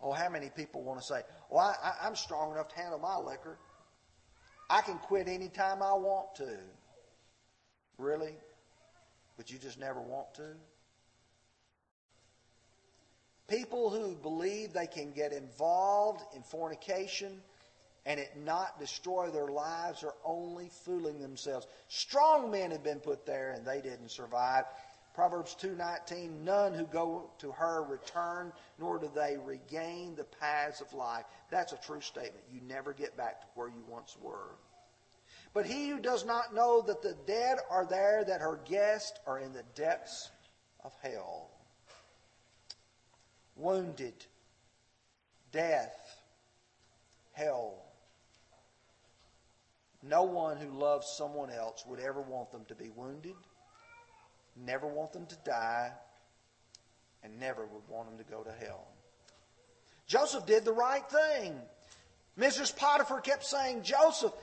Oh, 0.04 0.12
how 0.12 0.30
many 0.30 0.50
people 0.50 0.84
want 0.84 1.00
to 1.00 1.06
say, 1.06 1.22
well, 1.50 1.76
I, 1.82 2.06
am 2.06 2.16
strong 2.16 2.52
enough 2.52 2.68
to 2.70 2.76
handle 2.76 3.00
my 3.00 3.16
liquor. 3.18 3.58
I 4.70 4.82
can 4.82 4.98
quit 4.98 5.30
anytime 5.30 5.82
I 5.82 5.94
want 5.94 6.36
to. 6.36 6.58
Really? 7.98 8.34
But 9.38 9.50
you 9.50 9.58
just 9.58 9.80
never 9.80 10.02
want 10.02 10.34
to? 10.36 10.50
People 13.48 13.90
who 13.90 14.16
believe 14.16 14.74
they 14.74 14.88
can 14.88 15.12
get 15.12 15.32
involved 15.32 16.22
in 16.36 16.44
fornication 16.44 17.42
and 18.06 18.20
it 18.20 18.32
not 18.44 18.80
destroy 18.80 19.30
their 19.30 19.48
lives 19.48 20.04
are 20.04 20.16
only 20.26 20.70
fooling 20.84 21.22
themselves. 21.22 21.66
Strong 21.88 22.52
men 22.52 22.72
have 22.72 22.84
been 22.84 23.00
put 23.00 23.26
there 23.26 23.54
and 23.54 23.66
they 23.66 23.80
didn't 23.80 24.12
survive. 24.12 24.66
Proverbs 25.14 25.56
2:19 25.56 26.44
None 26.44 26.74
who 26.74 26.86
go 26.86 27.30
to 27.38 27.52
her 27.52 27.84
return 27.84 28.52
nor 28.80 28.98
do 28.98 29.10
they 29.14 29.38
regain 29.38 30.16
the 30.16 30.24
paths 30.24 30.82
of 30.82 30.92
life. 30.94 31.26
That's 31.50 31.72
a 31.72 31.78
true 31.78 32.02
statement. 32.02 32.44
You 32.52 32.62
never 32.62 32.94
get 32.94 33.16
back 33.16 33.42
to 33.42 33.48
where 33.54 33.68
you 33.68 33.84
once 33.88 34.18
were. 34.20 34.56
But 35.54 35.68
he 35.68 35.90
who 35.90 36.00
does 36.00 36.26
not 36.26 36.56
know 36.56 36.82
that 36.82 37.04
the 37.04 37.14
dead 37.28 37.60
are 37.70 37.86
there 37.86 38.24
that 38.24 38.42
her 38.42 38.60
guests 38.66 39.20
are 39.28 39.38
in 39.38 39.54
the 39.54 39.64
depths 39.76 40.32
of 40.84 40.94
hell. 41.04 41.52
Wounded, 43.56 44.26
death, 45.52 46.24
hell. 47.34 47.86
No 50.02 50.24
one 50.24 50.58
who 50.58 50.72
loves 50.72 51.08
someone 51.08 51.52
else 51.52 51.86
would 51.86 52.00
ever 52.00 52.22
want 52.22 52.52
them 52.52 52.66
to 52.66 52.76
be 52.76 52.90
wounded 52.90 53.36
never 54.56 54.88
want 54.88 55.14
them 55.14 55.26
to 55.26 55.36
die, 55.46 55.92
and 57.24 57.40
never 57.40 57.66
would 57.66 57.88
want 57.88 58.10
them 58.10 58.18
to 58.18 58.32
go 58.32 58.44
to 58.44 58.52
hell. 58.66 58.88
Joseph 60.08 60.46
did 60.46 60.66
the 60.66 60.74
right 60.74 61.04
thing. 61.10 61.56
Mrs. 62.38 62.76
Potiphar 62.76 63.22
kept 63.22 63.46
saying, 63.46 63.84
Joseph, 63.84 64.34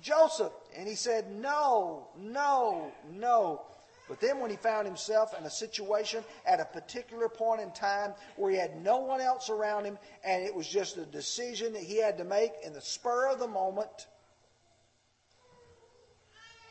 Joseph. 0.00 0.52
And 0.76 0.88
he 0.88 0.94
said, 0.94 1.30
No, 1.30 2.08
no, 2.18 2.92
no. 3.12 3.62
But 4.08 4.20
then 4.20 4.40
when 4.40 4.50
he 4.50 4.56
found 4.56 4.88
himself 4.88 5.38
in 5.38 5.44
a 5.44 5.50
situation 5.50 6.24
at 6.44 6.58
a 6.58 6.64
particular 6.64 7.28
point 7.28 7.60
in 7.60 7.70
time 7.70 8.12
where 8.34 8.50
he 8.50 8.56
had 8.56 8.82
no 8.82 8.98
one 8.98 9.20
else 9.20 9.48
around 9.50 9.84
him 9.84 9.98
and 10.24 10.42
it 10.42 10.52
was 10.52 10.66
just 10.66 10.96
a 10.96 11.06
decision 11.06 11.74
that 11.74 11.82
he 11.82 11.98
had 11.98 12.18
to 12.18 12.24
make 12.24 12.50
in 12.64 12.72
the 12.72 12.80
spur 12.80 13.28
of 13.28 13.38
the 13.38 13.46
moment, 13.46 14.08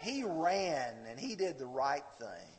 he 0.02 0.26
ran 0.26 0.94
and 1.10 1.18
he 1.18 1.36
did 1.36 1.58
the 1.58 1.66
right 1.66 2.04
thing. 2.20 2.59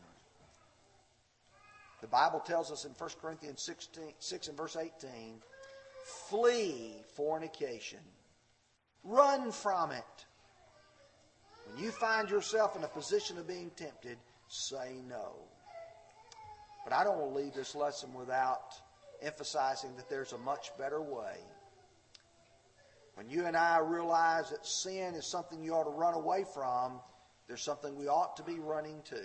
The 2.01 2.07
Bible 2.07 2.41
tells 2.41 2.71
us 2.71 2.85
in 2.85 2.93
1 2.93 3.11
Corinthians 3.21 3.63
16, 3.63 4.15
6 4.19 4.49
and 4.49 4.57
verse 4.57 4.77
18 4.77 5.41
flee 6.29 6.95
fornication, 7.15 8.01
run 9.05 9.53
from 9.53 9.93
it. 9.93 10.27
When 11.67 11.85
you 11.85 11.91
find 11.91 12.29
yourself 12.29 12.77
in 12.77 12.83
a 12.83 12.89
position 12.89 13.39
of 13.39 13.47
being 13.47 13.71
tempted, 13.77 14.19
say 14.49 14.97
no. 15.09 15.35
But 16.85 16.93
I 16.95 17.05
don't 17.05 17.19
want 17.19 17.35
to 17.35 17.39
leave 17.39 17.55
this 17.55 17.75
lesson 17.75 18.13
without 18.15 18.75
emphasizing 19.23 19.95
that 19.97 20.09
there's 20.09 20.33
a 20.33 20.39
much 20.39 20.77
better 20.79 21.01
way. 21.01 21.37
When 23.15 23.29
you 23.29 23.47
and 23.47 23.57
I 23.57 23.79
realize 23.79 24.51
that 24.51 24.67
sin 24.67 25.15
is 25.15 25.27
something 25.27 25.63
you 25.63 25.75
ought 25.75 25.85
to 25.85 25.91
run 25.91 26.15
away 26.15 26.45
from, 26.55 27.01
there's 27.47 27.63
something 27.63 27.97
we 27.97 28.09
ought 28.09 28.37
to 28.37 28.43
be 28.43 28.59
running 28.59 29.03
to. 29.11 29.23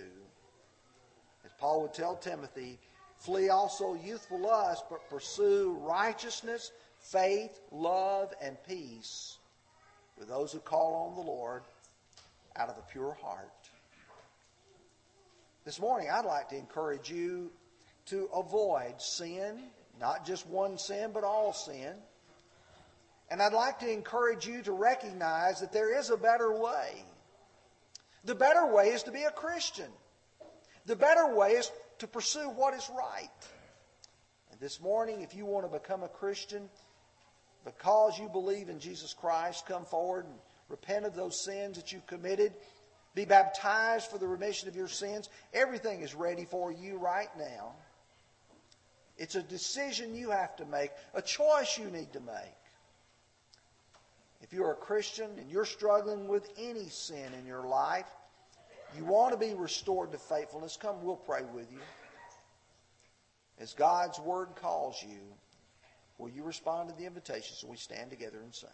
Paul 1.58 1.82
would 1.82 1.94
tell 1.94 2.16
Timothy, 2.16 2.78
flee 3.16 3.48
also 3.48 3.94
youthful 3.94 4.40
lust, 4.40 4.84
but 4.90 5.08
pursue 5.08 5.78
righteousness, 5.80 6.72
faith, 6.98 7.60
love, 7.70 8.32
and 8.42 8.56
peace 8.66 9.38
with 10.18 10.28
those 10.28 10.52
who 10.52 10.58
call 10.58 11.08
on 11.08 11.16
the 11.16 11.30
Lord 11.30 11.62
out 12.56 12.68
of 12.68 12.78
a 12.78 12.92
pure 12.92 13.16
heart. 13.22 13.50
This 15.64 15.80
morning, 15.80 16.08
I'd 16.12 16.24
like 16.24 16.48
to 16.50 16.56
encourage 16.56 17.10
you 17.10 17.50
to 18.06 18.28
avoid 18.34 19.00
sin, 19.00 19.58
not 20.00 20.24
just 20.24 20.46
one 20.46 20.78
sin, 20.78 21.10
but 21.12 21.24
all 21.24 21.52
sin. 21.52 21.94
And 23.30 23.42
I'd 23.42 23.52
like 23.52 23.80
to 23.80 23.90
encourage 23.90 24.46
you 24.46 24.62
to 24.62 24.72
recognize 24.72 25.60
that 25.60 25.72
there 25.72 25.98
is 25.98 26.10
a 26.10 26.16
better 26.16 26.52
way. 26.52 27.04
The 28.24 28.34
better 28.34 28.72
way 28.72 28.88
is 28.88 29.02
to 29.04 29.10
be 29.10 29.24
a 29.24 29.30
Christian. 29.30 29.90
The 30.86 30.96
better 30.96 31.34
way 31.34 31.52
is 31.52 31.70
to 31.98 32.06
pursue 32.06 32.48
what 32.50 32.74
is 32.74 32.88
right. 32.96 33.28
And 34.50 34.60
this 34.60 34.80
morning, 34.80 35.20
if 35.20 35.34
you 35.34 35.44
want 35.44 35.70
to 35.70 35.78
become 35.78 36.02
a 36.02 36.08
Christian, 36.08 36.68
because 37.64 38.18
you 38.18 38.28
believe 38.28 38.68
in 38.68 38.78
Jesus 38.78 39.12
Christ, 39.12 39.66
come 39.66 39.84
forward 39.84 40.24
and 40.26 40.34
repent 40.68 41.04
of 41.04 41.14
those 41.14 41.44
sins 41.44 41.76
that 41.76 41.92
you've 41.92 42.06
committed 42.06 42.52
be 43.16 43.24
baptized 43.24 44.10
for 44.10 44.18
the 44.18 44.28
remission 44.28 44.68
of 44.68 44.76
your 44.76 44.88
sins. 44.88 45.30
Everything 45.54 46.02
is 46.02 46.14
ready 46.14 46.44
for 46.44 46.70
you 46.70 46.98
right 46.98 47.30
now. 47.38 47.72
It's 49.16 49.34
a 49.34 49.42
decision 49.42 50.14
you 50.14 50.30
have 50.30 50.54
to 50.56 50.66
make, 50.66 50.90
a 51.14 51.22
choice 51.22 51.78
you 51.78 51.90
need 51.90 52.12
to 52.12 52.20
make. 52.20 52.60
If 54.42 54.52
you're 54.52 54.72
a 54.72 54.76
Christian 54.76 55.30
and 55.38 55.50
you're 55.50 55.64
struggling 55.64 56.28
with 56.28 56.46
any 56.58 56.90
sin 56.90 57.32
in 57.40 57.46
your 57.46 57.66
life, 57.66 58.04
you 58.96 59.04
want 59.04 59.32
to 59.32 59.38
be 59.38 59.54
restored 59.54 60.12
to 60.12 60.18
faithfulness, 60.18 60.76
come, 60.76 61.02
we'll 61.02 61.16
pray 61.16 61.42
with 61.54 61.70
you. 61.72 61.78
As 63.58 63.74
God's 63.74 64.18
word 64.20 64.48
calls 64.56 65.02
you, 65.02 65.20
will 66.18 66.28
you 66.28 66.42
respond 66.42 66.88
to 66.88 66.94
the 66.94 67.06
invitation 67.06 67.56
so 67.56 67.68
we 67.68 67.76
stand 67.76 68.10
together 68.10 68.38
and 68.42 68.54
sing? 68.54 68.70